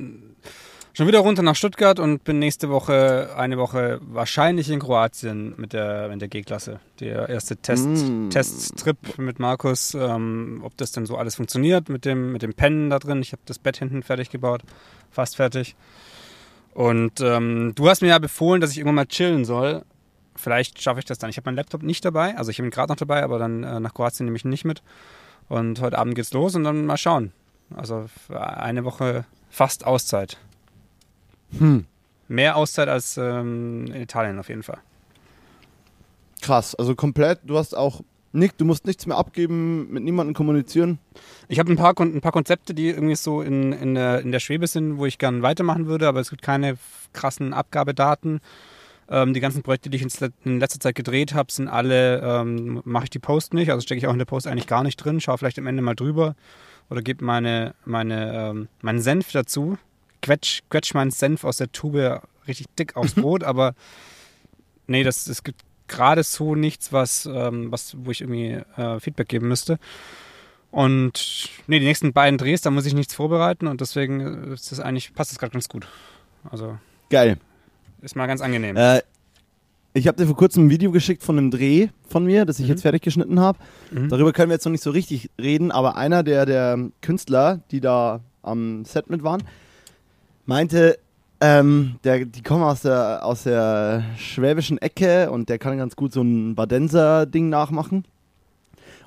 [0.94, 5.74] schon wieder runter nach Stuttgart und bin nächste Woche, eine Woche wahrscheinlich in Kroatien mit
[5.74, 6.80] der, mit der G-Klasse.
[7.00, 8.30] Der erste Test, Mm.
[8.30, 12.90] Testtrip mit Markus, ähm, ob das denn so alles funktioniert mit dem, mit dem Pennen
[12.90, 13.22] da drin.
[13.22, 14.64] Ich habe das Bett hinten fertig gebaut,
[15.12, 15.76] fast fertig.
[16.74, 19.84] Und ähm, du hast mir ja befohlen, dass ich irgendwann mal chillen soll.
[20.36, 21.30] Vielleicht schaffe ich das dann.
[21.30, 23.63] Ich habe meinen Laptop nicht dabei, also ich habe ihn gerade noch dabei, aber dann
[23.63, 24.82] äh, nach Kroatien nehme ich ihn nicht mit.
[25.48, 27.32] Und heute Abend geht's los und dann mal schauen.
[27.75, 30.38] Also für eine Woche fast Auszeit.
[31.58, 31.86] Hm.
[32.27, 34.80] Mehr Auszeit als ähm, in Italien auf jeden Fall.
[36.42, 37.39] Krass, also komplett.
[37.43, 38.02] Du hast auch
[38.36, 41.00] Nick, du musst nichts mehr abgeben, mit niemandem kommunizieren.
[41.48, 44.41] Ich habe ein paar, ein paar Konzepte, die irgendwie so in, in, der, in der
[44.41, 46.78] Schwebe sind, wo ich gern weitermachen würde, aber es gibt keine
[47.13, 48.41] krassen Abgabedaten.
[49.10, 53.06] Ähm, die ganzen Projekte, die ich in letzter Zeit gedreht habe, sind alle, ähm, mache
[53.06, 55.22] ich die Post nicht, also stecke ich auch in der Post eigentlich gar nicht drin,
[55.22, 56.36] schaue vielleicht am Ende mal drüber
[56.89, 59.78] oder gebe meine, meine, ähm, meinen Senf dazu,
[60.22, 63.76] quetsch, quetsch meinen Senf aus der Tube richtig dick aufs Brot, aber
[64.88, 69.28] nee, das, es gibt gerade so nichts, was, ähm, was, wo ich irgendwie äh, Feedback
[69.28, 69.78] geben müsste.
[70.72, 74.72] Und nee, die nächsten beiden Drehs, da muss ich nichts vorbereiten und deswegen äh, ist
[74.72, 75.88] das eigentlich, passt das gerade ganz gut.
[76.50, 76.78] Also
[77.10, 77.38] Geil.
[78.06, 78.76] Ist mal ganz angenehm.
[78.78, 79.02] Äh,
[79.94, 82.65] ich habe dir vor kurzem ein Video geschickt von einem Dreh von mir, das ich
[82.65, 82.72] Mhm.
[82.72, 83.58] jetzt fertig geschnitten habe.
[83.91, 84.10] Mhm.
[84.10, 87.80] Darüber können wir jetzt noch nicht so richtig reden, aber einer der, der Künstler, die
[87.82, 89.41] da am Set mit waren,
[90.46, 91.00] meinte,
[91.41, 96.13] ähm, der, die kommen aus der, aus der schwäbischen Ecke und der kann ganz gut
[96.13, 98.06] so ein Badenser-Ding nachmachen.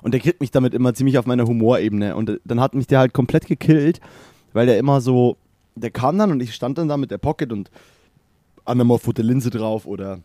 [0.01, 2.15] Und der kriegt mich damit immer ziemlich auf meiner Humorebene.
[2.15, 3.99] Und äh, dann hat mich der halt komplett gekillt,
[4.53, 5.37] weil der immer so,
[5.75, 7.69] der kam dann und ich stand dann da mit der Pocket und
[8.69, 10.19] anamorphote Linse drauf oder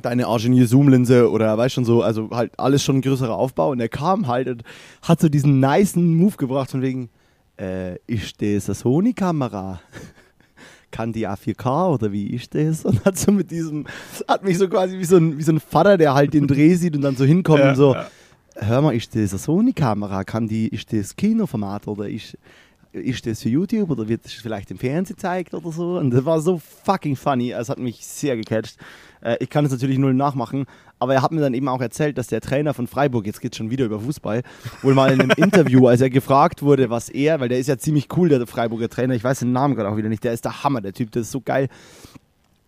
[0.00, 3.70] deine Argenier Zoom Linse oder weißt schon so, also halt alles schon ein größerer Aufbau
[3.72, 4.62] und er kam halt und
[5.02, 7.10] hat so diesen nicen Move gebracht von wegen,
[7.60, 9.80] äh, ist das eine Sony Kamera?
[10.90, 12.84] Kann die A4K oder wie ist das?
[12.84, 13.86] Und hat so mit diesem,
[14.28, 16.74] hat mich so quasi wie so ein, wie so ein Vater, der halt den Dreh
[16.74, 18.06] sieht und dann so hinkommt Ja, und so, ja.
[18.56, 20.24] hör mal, ist das eine Sony-Kamera?
[20.24, 22.36] Kann die, ist das Kinoformat oder ist,
[22.92, 25.98] ist das für YouTube oder wird das vielleicht im Fernsehen gezeigt oder so?
[25.98, 27.52] Und das war so fucking funny.
[27.52, 28.76] Es hat mich sehr gecatcht.
[29.22, 30.66] Äh, ich kann es natürlich null nachmachen,
[30.98, 33.56] aber er hat mir dann eben auch erzählt, dass der Trainer von Freiburg, jetzt geht
[33.56, 34.42] schon wieder über Fußball,
[34.82, 37.78] wohl mal in einem Interview, als er gefragt wurde, was er, weil der ist ja
[37.78, 40.44] ziemlich cool, der Freiburger Trainer, ich weiß den Namen gerade auch wieder nicht, der ist
[40.44, 41.68] der Hammer, der Typ, der ist so geil.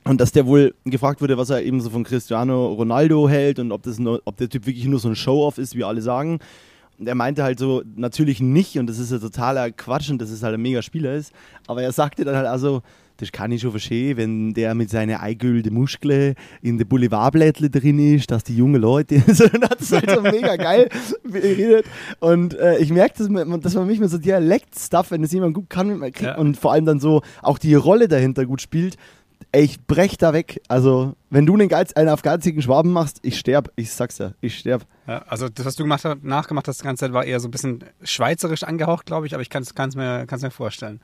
[0.07, 3.73] Und dass der wohl gefragt wurde, was er eben so von Cristiano Ronaldo hält und
[3.73, 6.41] ob, das nur, ob der Typ wirklich nur so ein Show-Off ist, wie alle sagen.
[7.05, 10.43] Er meinte halt so, natürlich nicht und das ist ja totaler Quatsch und dass es
[10.43, 11.33] halt ein mega Spieler ist.
[11.67, 12.83] Aber er sagte dann halt also,
[13.17, 17.99] das kann ich schon verstehen, wenn der mit seinen eingehüllten Muskeln in den Boulevardblättle drin
[18.17, 20.89] ist, dass die jungen Leute, so, hat es halt so mega geil
[21.25, 21.87] geredet.
[22.21, 25.55] Und äh, ich merke, dass man, dass man mich mit so Dialekt-Stuff, wenn das jemand
[25.55, 26.37] gut kann, kriegt Ja.
[26.39, 28.97] und vor allem dann so auch die Rolle dahinter gut spielt,
[29.55, 30.61] ey, ich brech da weg.
[30.69, 33.71] Also, wenn du einen, Geiz, einen auf geizigen Schwaben machst, ich sterb.
[33.77, 34.87] Ich sag's ja, ich sterb.
[35.07, 37.49] Ja, also das, was du gemacht hast, nachgemacht hast, die ganze Zeit, war eher so
[37.49, 41.01] ein bisschen schweizerisch angehaucht, glaube ich, aber ich kann es mir, kann's mir vorstellen.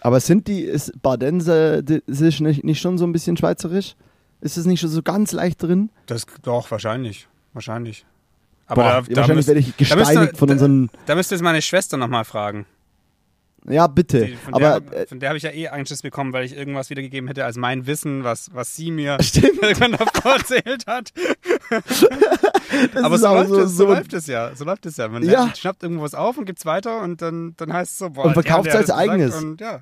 [0.00, 3.96] Aber sind die, ist Badenser, ist nicht, nicht schon so ein bisschen schweizerisch?
[4.40, 5.90] Ist es nicht schon so ganz leicht drin?
[6.06, 7.26] Das doch, wahrscheinlich.
[7.52, 8.06] Wahrscheinlich.
[8.68, 10.90] Aber Boah, da, da, wahrscheinlich müsst, werde ich da müsst ihr- gesteinigt von da- unseren.
[11.06, 12.66] da müsst ihr jetzt meine Schwester nochmal fragen.
[13.68, 14.28] Ja, bitte.
[14.44, 16.90] Von aber der, äh, von der habe ich ja eh Anschiss bekommen, weil ich irgendwas
[16.90, 19.62] wiedergegeben hätte als mein Wissen, was, was sie mir Stimmt.
[19.62, 21.12] irgendwann davor erzählt hat.
[23.02, 24.54] Aber so, läuft so, es, so so läuft es ja.
[24.54, 25.08] So läuft es ja.
[25.08, 25.52] Man Ja.
[25.54, 28.34] schnappt irgendwas auf und gibt es weiter und dann, dann heißt es so, boah, Und
[28.34, 29.34] verkauft es als eigenes.
[29.34, 29.80] Und ja.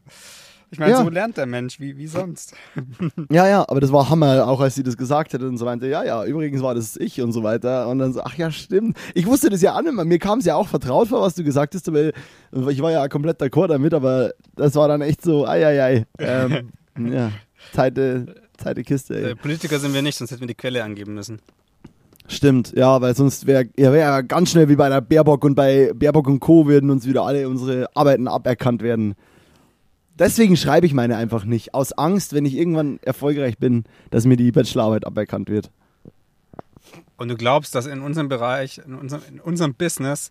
[0.71, 1.05] Ich meine, Ja.
[1.05, 2.55] so lernt der Mensch, wie, wie sonst.
[3.31, 5.87] Ja, ja, aber das war Hammer, auch als sie das gesagt hat und so meinte,
[5.87, 7.89] ja, ja, übrigens war das ich und so weiter.
[7.89, 8.97] Und dann so, ach ja, stimmt.
[9.15, 10.05] Ich wusste das ja mehr.
[10.05, 12.11] Mir kam es ja auch vertraut vor, was du gesagt hast, aber
[12.71, 16.07] ich war ja komplett d'accord damit, aber das war dann echt so, ei, ei, ei.
[16.19, 16.73] Ähm,
[17.13, 17.31] ja,
[17.73, 19.31] zeite, zeite Kiste, ey.
[19.33, 21.41] Äh, Politiker sind wir nicht, sonst hätten wir die Quelle angeben müssen.
[22.29, 25.55] Stimmt, ja, weil sonst wäre ja, wär ja ganz schnell wie bei der Baerbock und
[25.55, 26.67] bei Baerbock und Co.
[26.67, 29.15] würden uns wieder alle unsere Arbeiten aberkannt werden.
[30.19, 31.75] Deswegen schreibe ich meine einfach nicht.
[31.75, 35.71] Aus Angst, wenn ich irgendwann erfolgreich bin, dass mir die Bachelorarbeit aberkannt wird.
[37.17, 40.31] Und du glaubst, dass in unserem Bereich, in unserem, in unserem Business,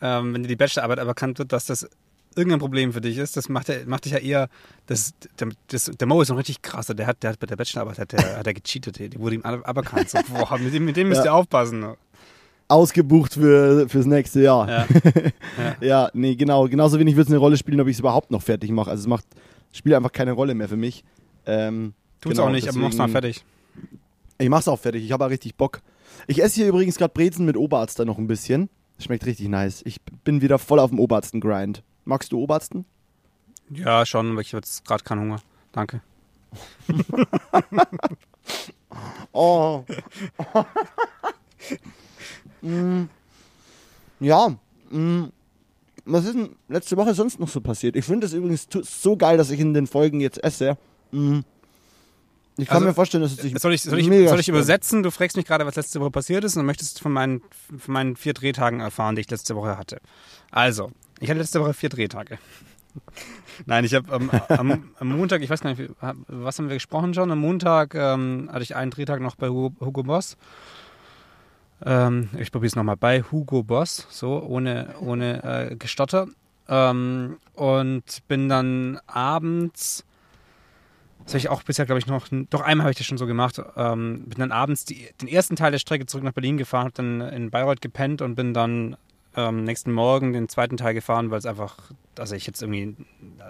[0.00, 1.88] ähm, wenn dir die Bachelorarbeit aberkannt wird, dass das
[2.36, 4.48] irgendein Problem für dich ist, das macht, der, macht dich ja eher,
[4.86, 7.56] das, der, das, der Mo ist noch richtig krasser, der hat, der hat bei der
[7.56, 10.10] Bachelorarbeit hat der, hat der gecheatet, die wurde ihm aber- aberkannt.
[10.10, 11.32] So, boah, mit dem, mit dem müsst Ja.
[11.32, 11.84] ihr aufpassen.
[12.70, 14.68] Ausgebucht für, fürs nächste Jahr.
[14.68, 14.86] Ja.
[15.80, 16.68] Ja, nee, genau.
[16.68, 18.90] Genauso wenig wird es eine Rolle spielen, ob ich es überhaupt noch fertig mache.
[18.90, 19.24] Also es macht,
[19.72, 21.04] spielt einfach keine Rolle mehr für mich.
[21.46, 23.44] Ähm, Tut's genau, auch nicht, aber mach's mal deswegen- fertig.
[24.38, 25.04] Ich mach's auch fertig.
[25.04, 25.80] Ich habe auch richtig Bock.
[26.26, 28.68] Ich esse hier übrigens gerade Brezen mit Oberarzt da noch ein bisschen.
[28.98, 29.82] Schmeckt richtig nice.
[29.84, 31.82] Ich bin wieder voll auf dem Oberarsten-Grind.
[32.04, 32.84] Magst du Oberarsten?
[33.70, 35.40] Ja, schon, aber ich habe jetzt gerade keinen Hunger.
[35.72, 36.00] Danke.
[39.32, 39.84] Oh.
[42.62, 43.04] Mm.
[44.20, 44.56] Ja.
[44.90, 45.24] mm.
[46.06, 47.94] Was ist denn letzte Woche sonst noch so passiert?
[47.94, 50.76] Ich finde es übrigens so geil, dass ich in den Folgen jetzt esse.
[51.12, 51.40] Mm.
[52.56, 55.02] Ich kann Also, mir vorstellen, dass es sich Soll ich, soll ich, soll ich übersetzen?
[55.02, 57.42] Du fragst mich gerade, was letzte Woche passiert ist und möchtest von meinen,
[57.78, 60.00] von meinen vier Drehtagen erfahren, die ich letzte Woche hatte.
[60.50, 62.38] Also, ich hatte letzte Woche vier Drehtage.
[63.66, 67.14] Nein, ich habe am, am, am Montag, ich weiß gar nicht, was haben wir gesprochen
[67.14, 67.30] schon?
[67.30, 70.36] Am Montag ähm, hatte ich einen Drehtag noch bei Hugo, Hugo Boss.
[71.84, 76.28] Ähm, ich probiere es nochmal bei Hugo Boss, so ohne, ohne äh, Gestotter.
[76.68, 80.04] Ähm, und bin dann abends,
[81.24, 83.26] das habe ich auch bisher, glaube ich, noch, doch einmal habe ich das schon so
[83.26, 86.84] gemacht, ähm, bin dann abends die, den ersten Teil der Strecke zurück nach Berlin gefahren,
[86.84, 88.96] habe dann in Bayreuth gepennt und bin dann
[89.36, 91.76] ähm, nächsten Morgen den zweiten Teil gefahren, weil es einfach,
[92.18, 92.96] also ich jetzt irgendwie,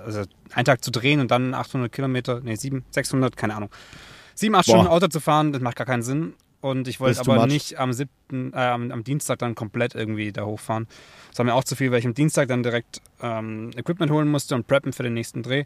[0.05, 3.71] also einen Tag zu drehen und dann 800 Kilometer, nee, 700, 600, keine Ahnung.
[4.35, 4.73] Sieben, acht Boah.
[4.73, 6.35] Stunden Auto zu fahren, das macht gar keinen Sinn.
[6.61, 10.87] Und ich wollte aber nicht am siebten, äh, am, Dienstag dann komplett irgendwie da hochfahren.
[11.31, 14.29] Das war mir auch zu viel, weil ich am Dienstag dann direkt ähm, Equipment holen
[14.29, 15.65] musste und preppen für den nächsten Dreh.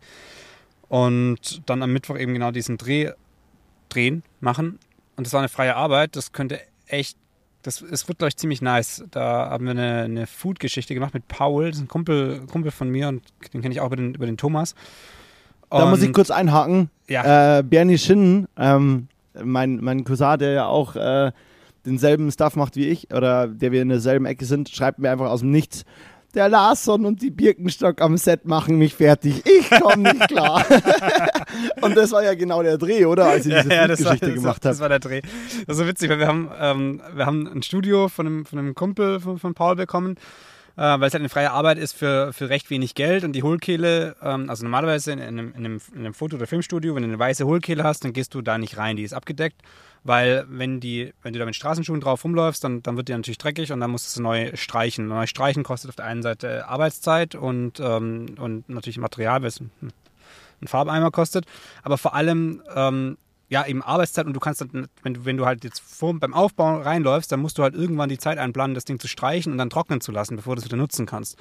[0.88, 3.11] Und dann am Mittwoch eben genau diesen Dreh
[3.88, 4.78] drehen, machen.
[5.16, 6.14] Und das war eine freie Arbeit.
[6.14, 7.16] Das könnte echt,
[7.62, 9.04] das, es wird, glaube ich, ziemlich nice.
[9.11, 12.88] Da haben wir eine, eine Food-Geschichte gemacht mit Paul, das ist ein Kumpel, Kumpel von
[12.88, 14.74] mir und den kenne ich auch über den, über den Thomas.
[15.70, 16.90] Da muss ich Und- kurz einhaken.
[17.09, 17.59] Ja.
[17.59, 19.09] Äh, Bernie Schinnen, ähm,
[19.42, 21.33] mein, mein Cousin, der ja auch äh,
[21.85, 25.31] denselben Stuff macht wie ich, oder der wir in derselben Ecke sind, schreibt mir einfach
[25.31, 25.85] aus dem Nichts.
[26.35, 29.44] Der Larsson und die Birkenstock am Set machen mich fertig.
[29.47, 30.64] Ich komme nicht klar.
[31.81, 33.27] und das war ja genau der Dreh, oder?
[33.27, 34.81] Als ich diese das war, Geschichte das, gemacht war, das habe.
[34.81, 35.20] war der Dreh.
[35.20, 38.59] Das ist so witzig, weil wir haben, ähm, wir haben ein Studio von einem, von
[38.59, 40.16] einem Kumpel von, von Paul bekommen,
[40.77, 43.25] äh, weil es halt eine freie Arbeit ist für, für recht wenig Geld.
[43.25, 46.47] Und die Hohlkehle, ähm, also normalerweise in, in, einem, in, einem, in einem Foto- oder
[46.47, 49.15] Filmstudio, wenn du eine weiße Hohlkehle hast, dann gehst du da nicht rein, die ist
[49.15, 49.63] abgedeckt,
[50.03, 53.39] weil wenn, die, wenn du da mit Straßenschuhen drauf rumläufst, dann, dann wird die natürlich
[53.39, 55.07] dreckig und dann musst du neu streichen.
[55.09, 59.61] Neu streichen kostet auf der einen Seite Arbeitszeit und, ähm, und natürlich Material, weil es
[59.61, 61.47] ein Farbeimer kostet,
[61.83, 63.17] aber vor allem ähm,
[63.48, 66.35] ja, eben Arbeitszeit und du kannst dann, wenn du, wenn du halt jetzt vor, beim
[66.35, 69.59] Aufbau reinläufst, dann musst du halt irgendwann die Zeit einplanen, das Ding zu streichen und
[69.59, 71.38] dann trocknen zu lassen, bevor du es wieder nutzen kannst.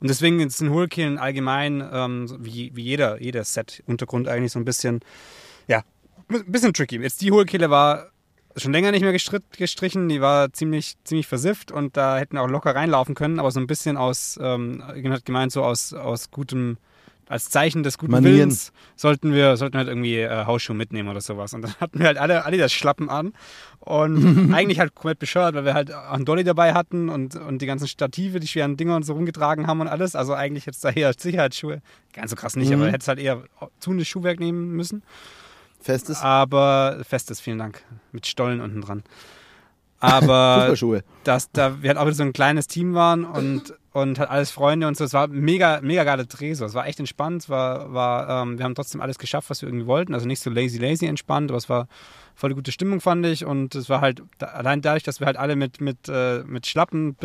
[0.00, 5.00] Und deswegen sind Hohlkehlen allgemein, ähm, wie, wie jeder, jeder Set-Untergrund eigentlich so ein bisschen,
[5.66, 5.82] ja,
[6.28, 6.96] ein bisschen tricky.
[6.96, 8.10] Jetzt die Hohlkehle war
[8.56, 12.74] schon länger nicht mehr gestrichen, die war ziemlich, ziemlich versifft und da hätten auch locker
[12.74, 16.78] reinlaufen können, aber so ein bisschen aus, ähm, hat gemeint, so aus, aus gutem,
[17.30, 18.34] als Zeichen des guten Manieren.
[18.34, 21.54] Willens sollten wir, sollten wir halt irgendwie äh, Hausschuhe mitnehmen oder sowas.
[21.54, 23.32] Und dann hatten wir halt alle, alle das Schlappen an
[23.78, 27.62] und eigentlich halt komplett bescheuert, weil wir halt auch einen Dolly dabei hatten und, und
[27.62, 30.16] die ganzen Stative, die schweren Dinger und so rumgetragen haben und alles.
[30.16, 31.82] Also eigentlich jetzt da eher Sicherheitsschuhe.
[32.12, 32.82] Ganz so krass nicht, Mhm.
[32.82, 33.44] aber hättest halt eher
[33.80, 35.04] tunes Schuhwerk nehmen müssen.
[35.80, 36.20] Festes.
[36.20, 37.82] Aber festes, vielen Dank.
[38.10, 39.02] Mit Stollen unten dran.
[40.00, 40.74] Aber
[41.24, 44.50] dass da wir halt auch wieder so ein kleines Team waren und und halt alles
[44.50, 45.04] Freunde und so.
[45.04, 46.54] Es war mega, mega geiler Dreh.
[46.54, 46.64] So.
[46.64, 47.42] Es war echt entspannt.
[47.42, 50.14] Es war, war, ähm, wir haben trotzdem alles geschafft, was wir irgendwie wollten.
[50.14, 51.88] Also nicht so lazy, lazy entspannt, aber es war
[52.36, 53.44] voll gute Stimmung, fand ich.
[53.44, 57.16] Und es war halt, allein dadurch, dass wir halt alle mit, mit, äh, mit Schlappen,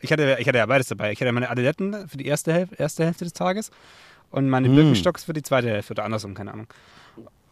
[0.00, 1.12] ich hatte, ich hatte ja beides dabei.
[1.12, 3.70] Ich hatte meine Adiletten für die erste, Hälfte, erste Hälfte des Tages
[4.30, 4.76] und meine Mm.
[4.76, 6.66] Birkenstocks für die zweite Hälfte oder andersrum, keine Ahnung.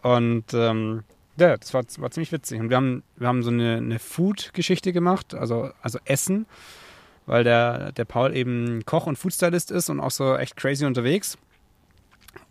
[0.03, 1.05] Und ähm,
[1.38, 2.61] ja, das war, war ziemlich witzig.
[2.61, 6.47] Und wir haben, wir haben so eine, eine Food-Geschichte gemacht, also, also Essen,
[7.27, 11.38] weil der, der Paul eben Koch und Foodstylist ist und auch so echt crazy unterwegs.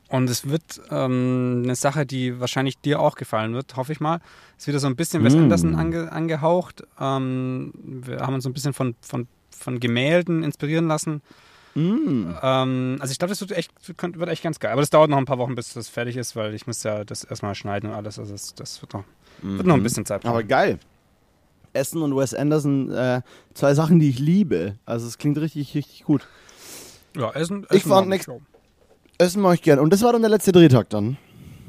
[0.10, 4.20] Und es wird ähm, eine Sache, die wahrscheinlich dir auch gefallen wird, hoffe ich mal.
[4.58, 5.40] Es ist wieder so ein bisschen Wes Mm.
[5.40, 6.84] Anderson ange, angehaucht.
[7.00, 11.22] Ähm, wir haben uns so ein bisschen von, von, von Gemälden inspirieren lassen.
[11.76, 12.34] Mm.
[12.42, 14.72] Ähm, also ich glaube, das wird echt, wird wird echt ganz geil.
[14.74, 17.04] Aber das dauert noch ein paar Wochen, bis das fertig ist, weil ich muss ja
[17.06, 18.20] das erstmal schneiden und alles.
[18.20, 19.04] Also das, das wird, noch,
[19.42, 20.30] wird noch ein bisschen Zeit Mhm.
[20.30, 20.48] Aber brauchen.
[20.50, 20.80] geil.
[21.74, 23.22] Essen und Wes Anderson, äh,
[23.54, 24.76] zwei Sachen, die ich liebe.
[24.86, 26.28] Also es klingt richtig, richtig gut.
[27.16, 28.28] Ja, Essen, Ich Essen fand mag nix-.
[29.18, 29.80] Essen mache ich gern.
[29.80, 31.16] Und das war dann der letzte Drehtag dann.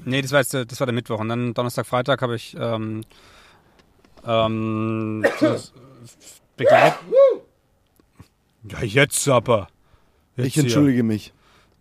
[0.05, 1.21] Nee, das war, jetzt, der- das war der Mittwoch.
[1.21, 3.03] Und dann Donnerstag, Freitag habe ich ähm,
[4.27, 5.25] ähm,
[6.57, 6.95] Begleit...
[8.69, 9.69] Ja, jetzt aber.
[10.37, 11.33] Jetzt ich entschuldige mich.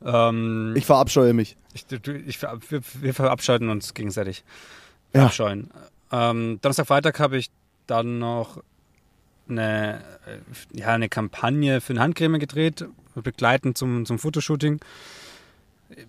[0.02, 0.14] Hier.
[0.14, 1.58] Ähm, Ich verabscheue mich.
[1.74, 1.86] Ich,
[2.26, 4.44] ich, wir, wir verabscheuen uns gegenseitig.
[5.14, 5.22] Ja.
[5.22, 5.70] Verabscheuen.
[6.12, 7.50] Ähm, Donnerstag, Freitag habe ich
[7.88, 8.62] dann noch
[9.48, 12.86] eine, äh, ja, eine Kampagne für eine Handcreme gedreht,
[13.16, 14.80] begleitend zum, zum Fotoshooting.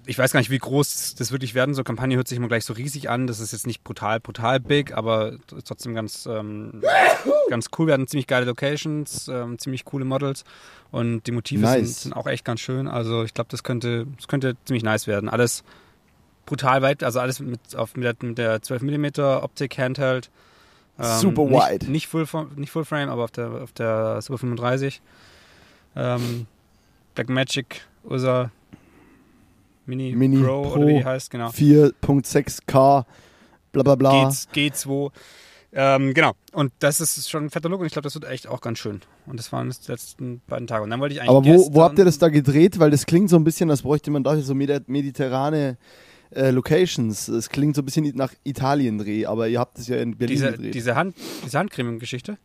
[0.07, 1.75] Ich weiß gar nicht, wie groß das wirklich werden.
[1.75, 3.27] So Kampagne hört sich immer gleich so riesig an.
[3.27, 6.83] Das ist jetzt nicht brutal, brutal big, aber trotzdem ganz, ähm,
[7.51, 7.89] ganz cool.
[7.89, 10.45] Wir hatten ziemlich geile Locations, ähm, ziemlich coole Models
[10.91, 12.03] und die Motive sind, Nice.
[12.03, 12.87] sind auch echt ganz schön.
[12.87, 15.29] Also ich glaube, das könnte, das könnte ziemlich nice werden.
[15.29, 15.65] Alles
[16.47, 20.31] brutal weit, also alles mit, auf, mit, der, mit der 12 mm Optik Handheld.
[20.99, 21.91] Super nicht, wide.
[21.91, 25.01] Nicht Full, nicht Full Frame, aber auf der, auf der Super 35.
[25.97, 26.47] Ähm,
[27.15, 28.51] Blackmagic Ursa
[29.97, 30.71] Mini, Mini Pro, Pro.
[30.77, 31.49] oder wie die heißt, genau.
[31.51, 33.05] 4.6K,
[33.73, 34.25] bla bla bla.
[34.25, 35.11] Geht's, G2.
[35.75, 36.33] Ähm, genau.
[36.53, 38.79] Und das ist schon ein fetter Look und ich glaube, das wird echt auch ganz
[38.79, 39.01] schön.
[39.27, 40.83] Und das waren die letzten beiden Tage.
[40.85, 41.31] Und dann wollte ich eigentlich.
[41.31, 42.79] Aber wo, wo habt ihr das da gedreht?
[42.79, 45.79] Weil das klingt so ein bisschen, als bräuchte man da so medi- mediterrane
[46.31, 47.29] äh, Locations.
[47.29, 50.53] Es klingt so ein bisschen nach Italien-Dreh, aber ihr habt es ja in Berlin Diese,
[50.53, 50.75] gedreht.
[50.75, 52.37] diese, Hand, diese Handcreme-Geschichte?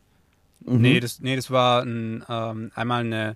[0.65, 0.81] Mhm.
[0.81, 3.35] Nee, das, nee, das war ein, ähm, einmal eine,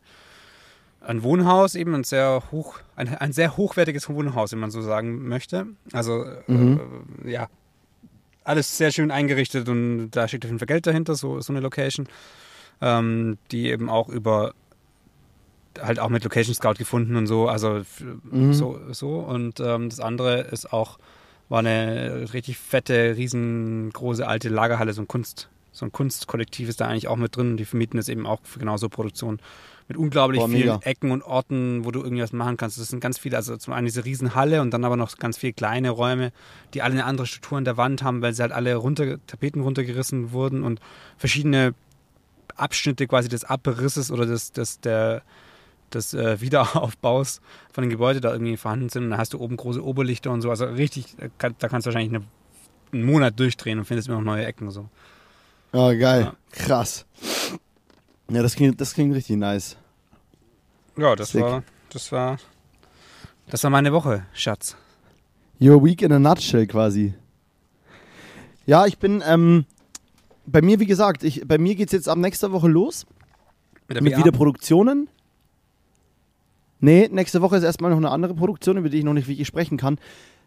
[1.01, 5.27] ein Wohnhaus, eben ein sehr hoch, ein, ein sehr hochwertiges Wohnhaus, wenn man so sagen
[5.27, 5.67] möchte.
[5.93, 6.79] Also Mhm.
[7.25, 7.47] äh, ja,
[8.43, 11.59] alles sehr schön eingerichtet und da steht auf jeden Fall Geld dahinter, so, so eine
[11.59, 12.07] Location,
[12.81, 14.53] ähm, die eben auch über
[15.79, 17.81] halt auch mit Location Scout gefunden und so, also
[18.29, 18.53] Mhm.
[18.53, 19.19] so, so.
[19.19, 20.99] Und ähm, das andere ist auch,
[21.49, 26.87] war eine richtig fette, riesengroße alte Lagerhalle, so ein Kunst, so ein Kunstkollektiv ist da
[26.87, 27.55] eigentlich auch mit drin.
[27.57, 29.39] Die vermieten das eben auch für genau so Produktion.
[29.91, 30.79] Mit unglaublich Boah, vielen mega.
[30.83, 32.79] Ecken und Orten, wo du irgendwas machen kannst.
[32.79, 35.51] Das sind ganz viele, also zum einen diese Riesenhalle und dann aber noch ganz viele
[35.51, 36.31] kleine Räume,
[36.73, 39.59] die alle eine andere Struktur in der Wand haben, weil sie halt alle runter, Tapeten
[39.61, 40.79] runtergerissen wurden und
[41.17, 41.73] verschiedene
[42.55, 45.23] Abschnitte quasi des Abrisses oder des, des, der,
[45.93, 47.41] des äh, Wiederaufbaus
[47.73, 49.03] von den Gebäuden da irgendwie vorhanden sind.
[49.03, 50.49] Und dann hast du oben große Oberlichter und so.
[50.49, 52.25] Also richtig, da kann- da kannst du wahrscheinlich eine,
[52.93, 54.87] einen Monat durchdrehen und findest immer noch neue Ecken und so.
[55.73, 56.21] Ah, geil.
[56.21, 56.33] Ja.
[56.53, 57.05] Krass.
[58.29, 59.75] Ja, das klingt, das klingt richtig nice.
[60.97, 61.41] Ja, das Sick.
[61.41, 62.37] war, das war,
[63.49, 64.75] das war meine Woche, Schatz.
[65.59, 67.13] Your week in a nutshell quasi.
[68.65, 69.65] Ja, ich bin, ähm,
[70.45, 73.05] bei mir, wie gesagt, ich, bei mir geht's jetzt ab nächster Woche los
[73.87, 75.07] Mit mit wieder Produktionen.
[76.79, 79.47] Nee, nächste Woche ist erstmal noch eine andere Produktion, über die ich noch nicht wirklich
[79.47, 79.99] sprechen kann.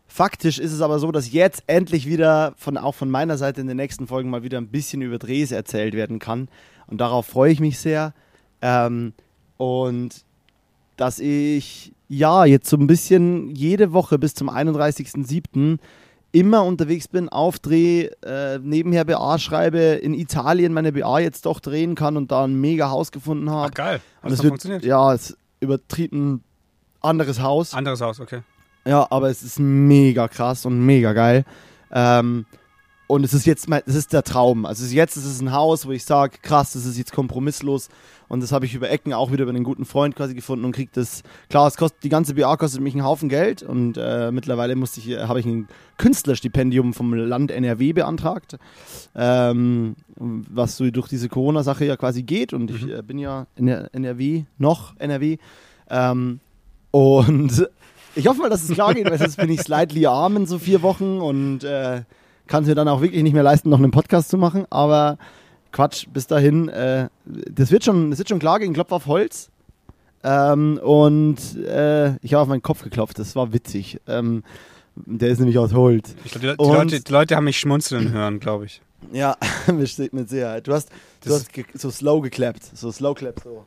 [0.07, 3.68] Faktisch ist es aber so, dass jetzt endlich wieder von auch von meiner Seite in
[3.68, 6.48] den nächsten Folgen mal wieder ein bisschen über Drehs erzählt werden kann.
[6.87, 8.14] Und darauf freue ich mich sehr.
[8.61, 9.14] Ähm,
[9.57, 10.24] und
[10.96, 15.78] dass ich ja jetzt so ein bisschen jede Woche bis zum 31.07.
[16.33, 21.61] immer unterwegs bin, auf Dreh, äh, nebenher BA schreibe, in Italien meine BA jetzt doch
[21.61, 23.72] drehen kann und da ein mega Haus gefunden Ach, habe.
[23.72, 24.00] geil.
[24.22, 24.85] Und Hat das wird, funktioniert?
[24.85, 26.42] ja, es übertrieben
[27.00, 27.74] anderes Haus.
[27.74, 28.40] Anderes Haus, okay.
[28.87, 31.44] Ja, aber es ist mega krass und mega geil.
[31.92, 32.44] Ähm,
[33.06, 34.64] und es ist jetzt mein, es ist der Traum.
[34.66, 37.88] Also jetzt ist es ein Haus, wo ich sage, krass, das ist jetzt kompromisslos.
[38.28, 40.72] Und das habe ich über Ecken auch wieder über einen guten Freund quasi gefunden und
[40.72, 41.22] krieg das.
[41.50, 45.00] Klar, es kostet die ganze BA kostet mich einen Haufen Geld und äh, mittlerweile musste
[45.00, 48.56] ich, habe ich ein Künstlerstipendium vom Land NRW beantragt,
[49.14, 52.54] ähm, was so durch diese Corona-Sache ja quasi geht.
[52.54, 52.90] Und ich Mhm.
[52.92, 55.36] äh, bin ja in der NRW noch NRW.
[55.90, 56.40] Ähm,
[56.90, 57.68] und
[58.14, 60.58] ich hoffe mal, dass es klar geht, weil sonst bin ich slightly arm in so
[60.58, 62.02] vier Wochen und äh,
[62.46, 64.66] kann es mir dann auch wirklich nicht mehr leisten, noch einen Podcast zu machen.
[64.70, 65.18] Aber
[65.72, 69.50] Quatsch, bis dahin, äh, das, wird schon, das wird schon klar gegen Klopf auf Holz.
[70.22, 74.00] Ähm, und äh, ich habe auf meinen Kopf geklopft, das war witzig.
[74.07, 74.42] Ähm,
[74.94, 76.14] der ist nämlich aus Holz.
[76.24, 78.80] Ich glaub, die, die, Leute, die Leute haben mich schmunzeln hören, glaube ich.
[79.12, 79.88] Ja, mit
[80.28, 80.66] Sicherheit.
[80.66, 80.90] Du hast,
[81.24, 83.64] du hast so slow geklappt, so slow clap, so.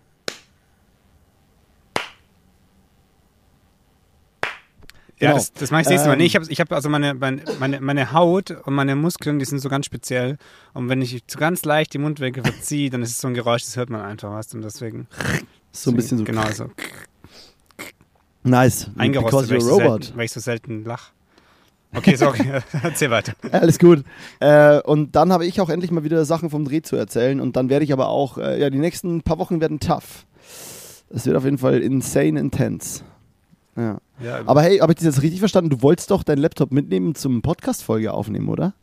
[5.19, 5.37] Ja, Genau.
[5.37, 6.13] das, das mache ich das nächste Mal.
[6.13, 6.19] Ähm.
[6.19, 9.59] Nee, ich habe ich hab also meine, meine, meine, Haut und meine Muskeln, die sind
[9.59, 10.37] so ganz speziell.
[10.73, 13.63] Und wenn ich so ganz leicht die Mundwinkel verziehe, dann ist es so ein Geräusch,
[13.63, 14.57] das hört man einfach, weißt du?
[14.57, 15.07] Und deswegen.
[15.71, 16.23] So ein bisschen so.
[16.23, 16.69] Genau so.
[18.43, 18.89] Nice.
[18.95, 21.11] Eingerostet, weil ich, so selten, weil ich so selten lach.
[21.95, 22.45] Okay, sorry.
[22.83, 23.33] Erzähl weiter.
[23.51, 24.03] Alles gut.
[24.39, 27.39] Äh, und dann habe ich auch endlich mal wieder Sachen vom Dreh zu erzählen.
[27.39, 30.25] Und dann werde ich aber auch, äh, ja, die nächsten paar Wochen werden tough.
[31.09, 33.03] Es wird auf jeden Fall insane intense.
[33.75, 33.99] Ja.
[34.19, 35.69] Ja, Aber hey, habe ich das jetzt richtig verstanden?
[35.69, 38.73] Du wolltest doch deinen Laptop mitnehmen zum Podcast-Folge aufnehmen, oder?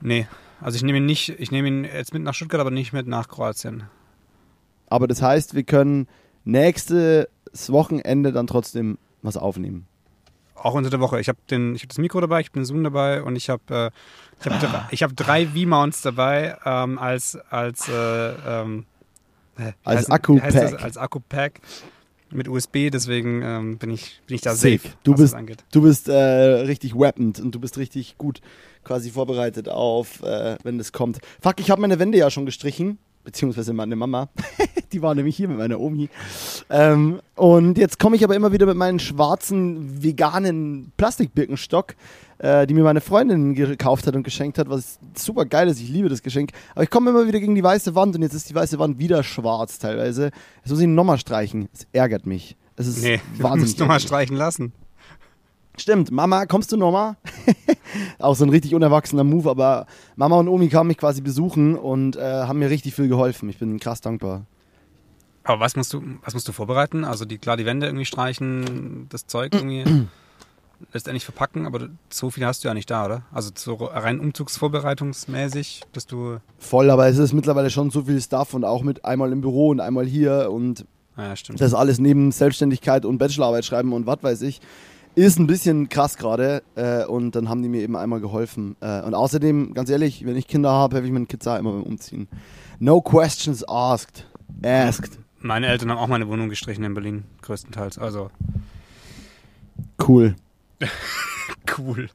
[0.00, 0.26] nee,
[0.60, 3.06] also ich nehme ihn nicht, ich nehme ihn jetzt mit nach Stuttgart, aber nicht mit
[3.06, 3.84] nach Kroatien.
[4.88, 6.06] Aber das heißt, wir können
[6.44, 7.26] nächstes
[7.68, 9.86] Wochenende dann trotzdem was aufnehmen.
[10.54, 11.20] Auch unter der Woche.
[11.20, 13.90] Ich habe hab das Mikro dabei, ich habe den Zoom dabei und ich habe äh,
[14.40, 18.86] ich hab, drei- ich hab drei V-Mounts dabei ähm, als als äh, ähm,
[19.56, 20.10] äh, Als?
[20.10, 20.82] Akku-Pack.
[20.82, 21.60] als Akku-Pack
[22.32, 22.90] mit USB.
[22.90, 24.78] Deswegen ähm, bin ich bin ich da Safe.
[24.78, 25.36] safe, Du bist-.
[25.72, 28.40] Du bist äh, richtig weapond und du bist richtig gut
[28.84, 31.18] quasi vorbereitet auf, äh, wenn das kommt.
[31.40, 34.28] Fuck, ich habe meine Wände ja schon gestrichen, beziehungsweise meine Mama.
[34.92, 36.08] Die war nämlich hier mit meiner Omi.
[36.70, 41.94] Ähm, und jetzt komme ich aber immer wieder mit meinem schwarzen, veganen Plastikbirkenstock,
[42.38, 45.80] äh, die mir meine Freundin gekauft hat und geschenkt hat, was super geil ist.
[45.80, 46.50] Ich liebe das Geschenk.
[46.74, 48.98] Aber ich komme immer wieder gegen die weiße Wand und jetzt ist die weiße Wand
[48.98, 50.30] wieder schwarz teilweise.
[50.62, 51.68] Jetzt muss ich ihn nochmal streichen.
[51.72, 52.56] Es ärgert mich.
[52.76, 53.62] Es ist Nee, du wahnsinnig.
[53.66, 54.06] musst du mal ärgerlich.
[54.08, 54.72] streichen lassen.
[55.76, 57.16] Stimmt, Mama, kommst du nochmal?
[58.18, 62.16] Auch so ein richtig unerwachsener Move, aber Mama und Omi kamen mich quasi besuchen und
[62.16, 63.48] äh, haben mir richtig viel geholfen.
[63.48, 64.44] Ich bin krass dankbar.
[65.44, 67.04] Aber was musst du was musst du vorbereiten?
[67.04, 69.84] Also die klar die Wände irgendwie streichen, das Zeug irgendwie
[70.92, 73.22] letztendlich verpacken, aber so viel hast du ja nicht da, oder?
[73.32, 78.54] Also so rein umzugsvorbereitungsmäßig, dass du Voll, aber es ist mittlerweile schon so viel Stuff
[78.54, 80.86] und auch mit einmal im Büro und einmal hier und
[81.16, 81.60] naja, stimmt.
[81.60, 84.60] das alles neben Selbstständigkeit und Bachelorarbeit schreiben und was weiß ich,
[85.14, 88.76] ist ein bisschen krass gerade äh, und dann haben die mir eben einmal geholfen.
[88.80, 91.72] Äh, und außerdem, ganz ehrlich, wenn ich Kinder habe, helfe ich meinen Kids auch immer
[91.72, 92.28] beim Umziehen.
[92.78, 94.26] No questions asked.
[94.62, 95.18] Asked.
[95.40, 97.98] Meine Eltern haben auch meine Wohnung gestrichen in Berlin, größtenteils.
[97.98, 98.30] Also
[100.00, 100.36] Cool.
[101.78, 102.08] cool.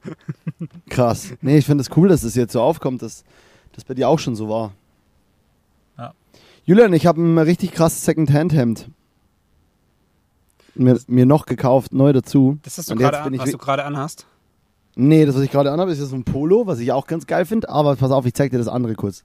[0.88, 1.34] Krass.
[1.40, 3.24] Nee, ich finde es das cool, dass es jetzt so aufkommt, dass
[3.72, 4.72] das bei dir auch schon so war.
[5.98, 6.14] Ja.
[6.64, 8.90] Julian, ich habe ein richtig krasses Second-Hand-Hemd.
[10.76, 12.58] Mir, mir noch gekauft, neu dazu.
[12.62, 14.26] Das, was du gerade jetzt an, was du gerade anhast.
[14.96, 17.26] Nee, das, was ich gerade anhabe, ist ja so ein Polo, was ich auch ganz
[17.26, 17.68] geil finde.
[17.68, 19.24] Aber pass auf, ich zeig dir das andere kurz.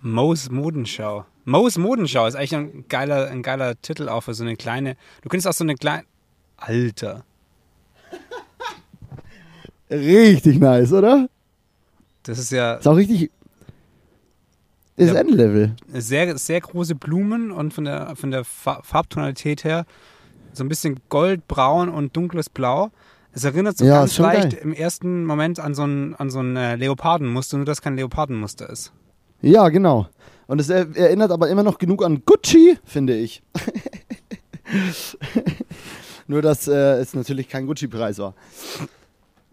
[0.00, 1.24] Mo's Modenschau.
[1.44, 4.96] Mo's Modenschau ist eigentlich ein geiler, ein geiler Titel auch für so eine kleine.
[5.22, 6.04] Du könntest auch so eine kleine.
[6.56, 7.24] Alter.
[9.90, 11.28] Richtig nice, oder?
[12.24, 13.30] Das ist ja Ist auch richtig.
[14.96, 15.20] Ist Ja.
[15.20, 15.76] Endlevel.
[15.92, 19.84] sehr, sehr große Blumen und von der, von der Fa- Farbtonalität her
[20.54, 22.90] so ein bisschen goldbraun und dunkles Blau.
[23.32, 24.60] Es erinnert so Ja, ganz leicht geil.
[24.62, 28.68] im ersten Moment an so ein, an so ein äh, Leopardenmuster, nur dass kein Leopardenmuster
[28.70, 28.90] ist.
[29.42, 30.08] Ja, genau.
[30.46, 33.42] Und es er erinnert aber immer noch genug an Gucci, finde ich.
[36.28, 38.34] Nur, dass äh, es natürlich kein Gucci-Preis war.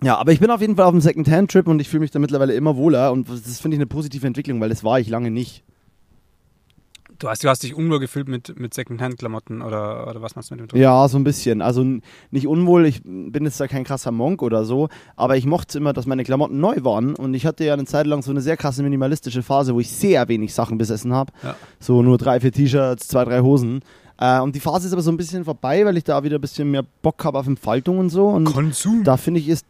[0.04, 2.20] Ja, aber ich bin auf jeden Fall auf einem Second-Hand-Trip und ich fühle mich da
[2.20, 5.32] mittlerweile immer wohler und das finde ich eine positive Entwicklung, weil das war ich lange
[5.32, 5.64] nicht.
[7.20, 10.56] Du hast, du hast dich unwohl gefühlt mit, mit Secondhand-Klamotten oder, oder was machst du
[10.56, 10.80] mit dem Druck?
[10.80, 11.62] Ja, so ein bisschen.
[11.62, 11.86] Also
[12.32, 15.94] nicht unwohl, ich bin jetzt da kein krasser Monk oder so, aber ich mochte immer,
[15.94, 18.58] dass meine Klamotten neu waren und ich hatte ja eine Zeit lang so eine sehr
[18.58, 21.32] krasse minimalistische Phase, wo ich sehr wenig Sachen besessen habe.
[21.44, 21.56] Ja.
[21.80, 23.82] So nur drei, vier T-Shirts, zwei, drei Hosen.
[24.18, 26.42] Äh, und die Phase ist aber so ein bisschen vorbei, weil ich da wieder ein
[26.42, 28.28] bisschen mehr Bock habe auf Entfaltung und so.
[28.28, 29.04] Und Konsum.
[29.04, 29.66] da finde ich ist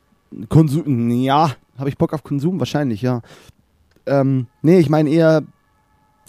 [0.49, 2.59] Konsum, ja, habe ich Bock auf Konsum?
[2.59, 3.21] Wahrscheinlich, ja.
[4.05, 5.43] Ähm, nee, ich meine eher,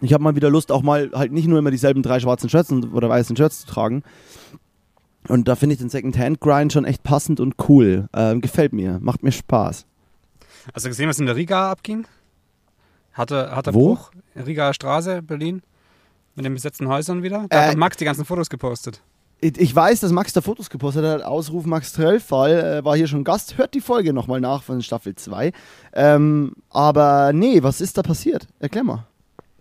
[0.01, 2.71] ich habe mal wieder Lust, auch mal halt nicht nur immer dieselben drei schwarzen Shirts
[2.73, 4.03] oder weißen Shirts zu tragen.
[5.29, 8.09] Und da finde ich den Second-Hand-Grind schon echt passend und cool.
[8.14, 9.87] Ähm, gefällt mir, macht mir Spaß.
[10.75, 12.07] Hast du gesehen, was in der Riga abging?
[13.14, 13.95] Hatte, hatte Wo?
[13.95, 14.11] Bruch?
[14.37, 15.62] Riga Straße, Berlin.
[16.35, 17.47] Mit den besetzten Häusern wieder.
[17.49, 19.02] Da Äh, hat Max die ganzen Fotos gepostet.
[19.47, 21.23] Ich, weiß, dass Max da Fotos gepostet hat.
[21.23, 23.59] Ausruf Max Trellfall äh, war hier schon Gast.
[23.59, 25.53] Hört die Folge nochmal nach von Staffel 2.
[25.92, 28.47] Ähm, aber nee, was ist da passiert?
[28.59, 29.07] Erklär mal.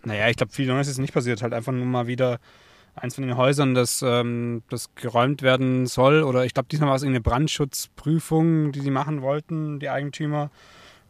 [0.02, 1.42] Naja, ich glaube, viel Neues ist nicht passiert.
[1.42, 2.38] Halt einfach nur mal wieder
[2.94, 6.22] eins von den Häusern, das, ähm, das geräumt werden soll.
[6.22, 10.50] Oder ich glaube, diesmal war es irgendeine Brandschutzprüfung, die sie machen wollten, die Eigentümer.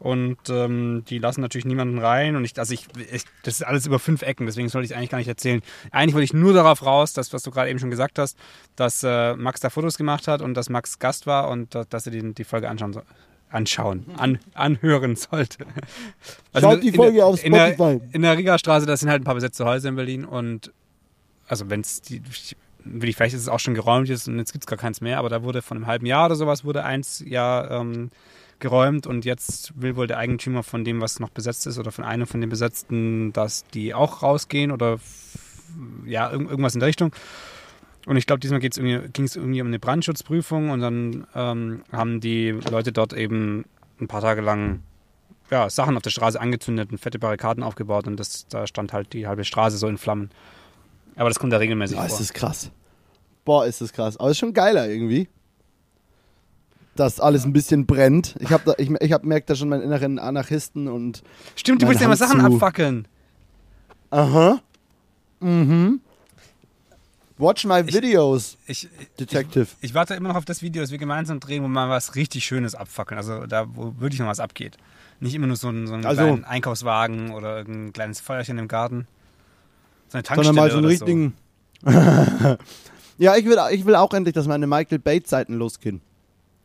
[0.05, 2.35] Und ähm, die lassen natürlich niemanden rein.
[2.35, 4.95] Und ich, also ich, ich, das ist alles über fünf Ecken, deswegen sollte ich es
[4.95, 5.63] eigentlich gar nicht erzählen.
[5.89, 8.37] Eigentlich wollte ich nur darauf raus, dass, was du gerade eben schon gesagt hast,
[8.75, 12.05] dass äh, Max da Fotos gemacht hat und dass Max Gast war und äh, dass
[12.05, 13.01] er die, die Folge anschauen soll.
[13.49, 15.65] Anschauen, an, anhören sollte.
[16.53, 18.05] Also Schaut die Folge der, auf in der, Spotify.
[18.11, 20.71] in der Riga-Straße, das sind halt ein paar besetzte Häuser in Berlin und
[21.47, 22.21] also wenn es die,
[22.83, 25.01] will ich, vielleicht ist es auch schon geräumt jetzt und jetzt gibt es gar keins
[25.01, 28.11] mehr, aber da wurde von einem halben Jahr oder sowas wurde eins Jahr ähm,
[28.59, 32.03] geräumt und jetzt will wohl der Eigentümer von dem, was noch besetzt ist oder von
[32.03, 34.99] einem von den Besetzten, dass die auch rausgehen oder
[36.05, 37.11] ja, irgend- irgendwas in der Richtung.
[38.05, 42.21] Und ich glaube, diesmal ging es irgendwie, irgendwie um eine Brandschutzprüfung und dann ähm, haben
[42.21, 43.65] die Leute dort eben
[43.99, 44.81] ein paar Tage lang
[45.51, 49.13] ja, Sachen auf der Straße angezündet und fette Barrikaden aufgebaut und das, da stand halt
[49.13, 50.29] die halbe Straße so in Flammen.
[51.15, 52.19] Aber das kommt da regelmäßig Boah, vor.
[52.19, 52.71] ist das krass.
[53.43, 54.17] Boah, ist das krass.
[54.17, 55.27] Aber ist schon geiler irgendwie.
[56.95, 58.35] Dass alles ein bisschen brennt.
[58.39, 61.23] Ich habe ich, ich hab merkt da schon meinen inneren Anarchisten und.
[61.55, 62.45] Stimmt, du willst ja immer Hand Sachen zu.
[62.53, 63.07] abfackeln.
[64.11, 64.59] Aha.
[65.41, 65.99] Mhm.
[67.37, 68.87] Watch my videos, Ich,
[69.19, 69.67] Detective.
[69.81, 72.45] ich warte immer noch auf das Video, das wir gemeinsam drehen, wo mal was richtig
[72.45, 73.17] Schönes abfackeln.
[73.17, 74.77] Also da, wo wirklich noch was abgeht.
[75.19, 79.05] Nicht immer nur so ein, so einen Also- Einkaufswagen oder irgendein kleines Feuerchen im Garten.
[80.07, 81.33] So eine Tankstelle Sondern mal so einen richtigen.
[83.17, 85.99] ja, ich will, ich will auch endlich, dass meine Michael Bates-Seiten losgehen.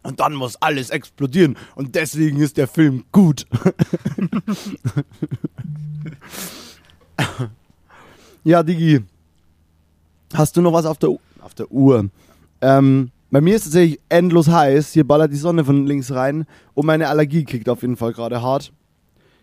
[0.02, 1.56] Und dann muss alles explodieren.
[1.74, 3.46] Und deswegen ist der Film gut.
[8.44, 9.02] ja, Digi.
[10.32, 12.08] Hast du noch was auf der, auf der Uhr?
[12.60, 14.92] Ähm, bei mir ist es tatsächlich endlos heiß.
[14.92, 16.46] Hier ballert die Sonne von links rein.
[16.74, 18.72] Und meine Allergie kickt auf jeden Fall gerade hart.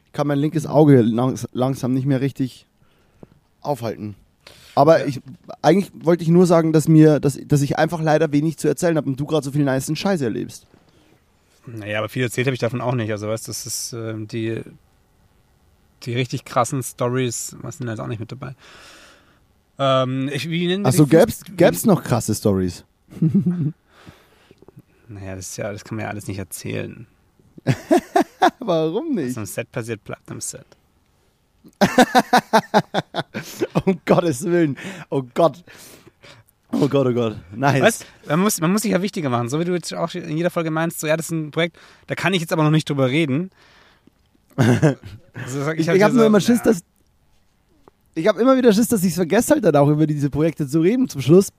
[0.05, 2.65] Ich kann mein linkes Auge langs langsam nicht mehr richtig
[3.61, 4.15] aufhalten.
[4.77, 5.21] Aber ich,
[5.63, 8.95] eigentlich wollte ich nur sagen, dass mir, dass, dass ich einfach leider wenig zu erzählen
[8.95, 10.67] habe und du gerade so viel nice Scheiße erlebst.
[11.65, 13.11] Naja, aber viel erzählt habe ich davon auch nicht.
[13.11, 14.61] Also weißt du, das ist ähm, die,
[16.03, 18.53] die richtig krassen Stories, was sind da jetzt auch nicht mit dabei.
[19.79, 22.85] Ähm, ich, wie nennen Achso, gäb's, Fuß- gäb's noch krasse Stories?
[25.09, 27.07] Naja, das ist ja, das kann man ja alles nicht erzählen.
[28.59, 29.37] Warum Was nicht?
[29.37, 30.65] am Set passiert, bleibt am Set.
[33.85, 34.77] Um Gottes Willen.
[35.09, 35.63] Oh Gott.
[36.71, 37.37] Oh Gott, oh Gott.
[37.55, 37.81] Nice.
[37.81, 39.49] Weißt, man muss, man muss sich ja wichtiger machen.
[39.49, 41.77] So wie du jetzt auch in jeder Folge meinst, so ja, das ist ein Projekt,
[42.07, 43.51] da kann ich jetzt aber noch nicht drüber reden.
[44.55, 44.97] Also,
[45.77, 46.81] Ich, halt ich habe nur so, immer Schiss, ja, dass.
[48.15, 50.67] Ich habe immer wieder Schiss, dass ich es vergesse, halt dann auch über diese Projekte
[50.67, 51.49] zu reden zum Schluss.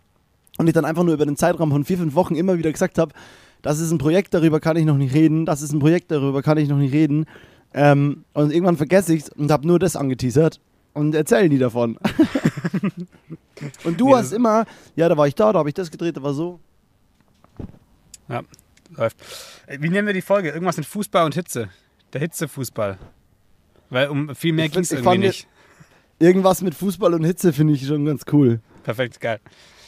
[0.59, 2.99] Und ich dann einfach nur über den Zeitraum von vier, fünf Wochen immer wieder gesagt
[2.99, 3.15] habe,
[3.63, 6.43] das ist ein Projekt, darüber kann ich noch nicht reden, das ist ein Projekt, darüber
[6.43, 7.27] kann ich noch nicht reden.
[7.75, 10.61] Ähm, und irgendwann vergesse ich es und habe nur das angeteasert
[10.95, 11.99] und erzähle nie davon.
[13.85, 14.64] und du Nee, hast immer,
[14.97, 16.61] ja, da war ich da, da habe ich das gedreht, da war so.
[18.29, 18.43] Ja,
[18.97, 19.16] läuft.
[19.66, 20.51] Äh, Wie nennen wir die Folge?
[20.51, 21.69] Irgendwas mit Fußball und Hitze.
[22.12, 22.99] Der Hitzefußball.
[23.91, 25.47] Weil um viel mehr ging es irgendwie nicht.
[26.19, 28.61] Irgendwas mit Fußball und Hitze finde ich schon ganz cool.
[28.83, 29.41] Perfekt, geil.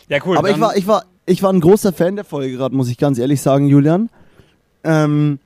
[0.09, 0.39] Ja, cool.
[0.39, 2.99] Aber ich war, ich, war, ich war ein großer Fan der Folge gerade, muss ich
[2.99, 4.11] ganz ehrlich sagen, Julian.
[4.85, 5.41] Ähm,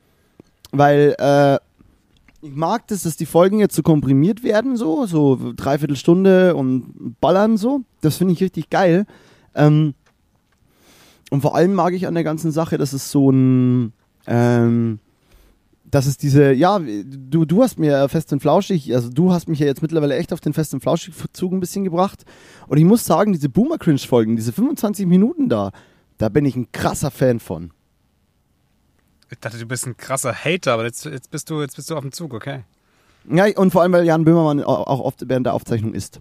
[0.73, 1.59] weil äh,
[2.45, 7.17] ich mag das, dass die Folgen jetzt so komprimiert werden, so, so dreiviertel Stunde und
[7.21, 7.81] ballern so.
[8.03, 9.07] Das finde ich richtig geil.
[9.55, 9.95] Ähm,
[11.31, 13.95] und vor allem mag ich an der ganzen Sache, dass es so ein,
[14.27, 14.99] ähm,
[15.91, 19.59] dass es diese, ja, du, du hast mir fest und flauschig, also du hast mich
[19.59, 22.25] ja jetzt mittlerweile echt auf den fest und flauschig Zug ein bisschen gebracht.
[22.69, 25.73] Und ich muss sagen, diese Boomer Cringe Folgen, diese 25 Minuten da,
[26.19, 27.71] da bin ich ein krasser Fan von.
[29.35, 31.97] Ich dachte, du bist ein krasser Hater, aber jetzt, jetzt, bist, du, jetzt bist du
[31.97, 32.61] auf dem Zug, okay.
[33.29, 36.21] Ja, und vor allem, weil Jan Böhmermann au- auch oft während der Aufzeichnung isst.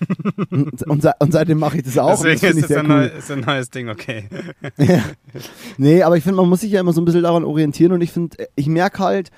[0.50, 2.10] und, und, se- und seitdem mache ich das auch.
[2.22, 3.12] Deswegen das ist das ein, cool.
[3.30, 4.28] ein neues Ding, okay.
[4.78, 5.02] Ja.
[5.76, 8.00] Nee, aber ich finde, man muss sich ja immer so ein bisschen daran orientieren und
[8.00, 9.30] ich finde, ich merke halt,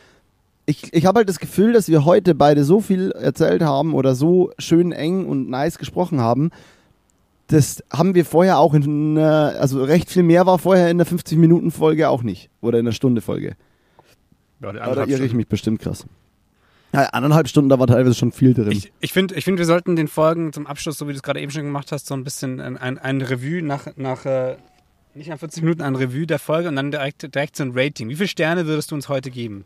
[0.67, 4.15] ich, ich habe halt das Gefühl, dass wir heute beide so viel erzählt haben oder
[4.15, 6.51] so schön eng und nice gesprochen haben.
[7.49, 11.07] Das haben wir vorher auch in einer, also recht viel mehr war vorher in der
[11.07, 12.51] 50-Minuten-Folge auch nicht.
[12.61, 13.57] Oder in der Stunde-Folge.
[14.61, 16.07] Ja, Da irre ich mich bestimmt krass.
[16.93, 18.73] Ja, anderthalb Stunden, da war teilweise schon viel drin.
[18.73, 21.23] Ich, ich finde, ich find, wir sollten den Folgen zum Abschluss, so wie du es
[21.23, 24.57] gerade eben schon gemacht hast, so ein bisschen ein, ein, ein Revue nach, nach äh,
[25.15, 28.09] nicht nach 40 Minuten, ein Revue der Folge und dann direkt, direkt so ein Rating.
[28.09, 29.65] Wie viele Sterne würdest du uns heute geben?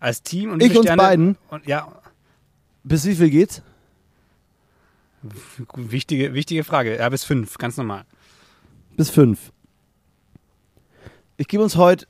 [0.00, 0.52] Als Team?
[0.52, 1.02] Und wie Ich viele uns Sterne?
[1.02, 1.36] beiden?
[1.50, 1.88] Und, ja,
[2.84, 3.62] Bis wie viel geht's?
[5.74, 6.96] Wichtige, wichtige Frage.
[6.96, 8.04] Ja, bis fünf, ganz normal.
[8.96, 9.52] Bis fünf.
[11.36, 12.06] Ich gebe uns heute.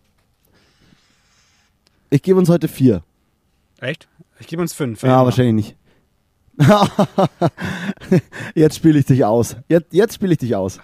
[2.11, 3.03] Ich gebe uns heute vier.
[3.79, 4.09] Echt?
[4.41, 5.03] Ich gebe uns fünf.
[5.03, 5.77] Ja, wahrscheinlich nicht.
[8.55, 9.57] jetzt spiele ich dich aus.
[9.69, 10.81] Jetzt, jetzt spiele ich dich aus.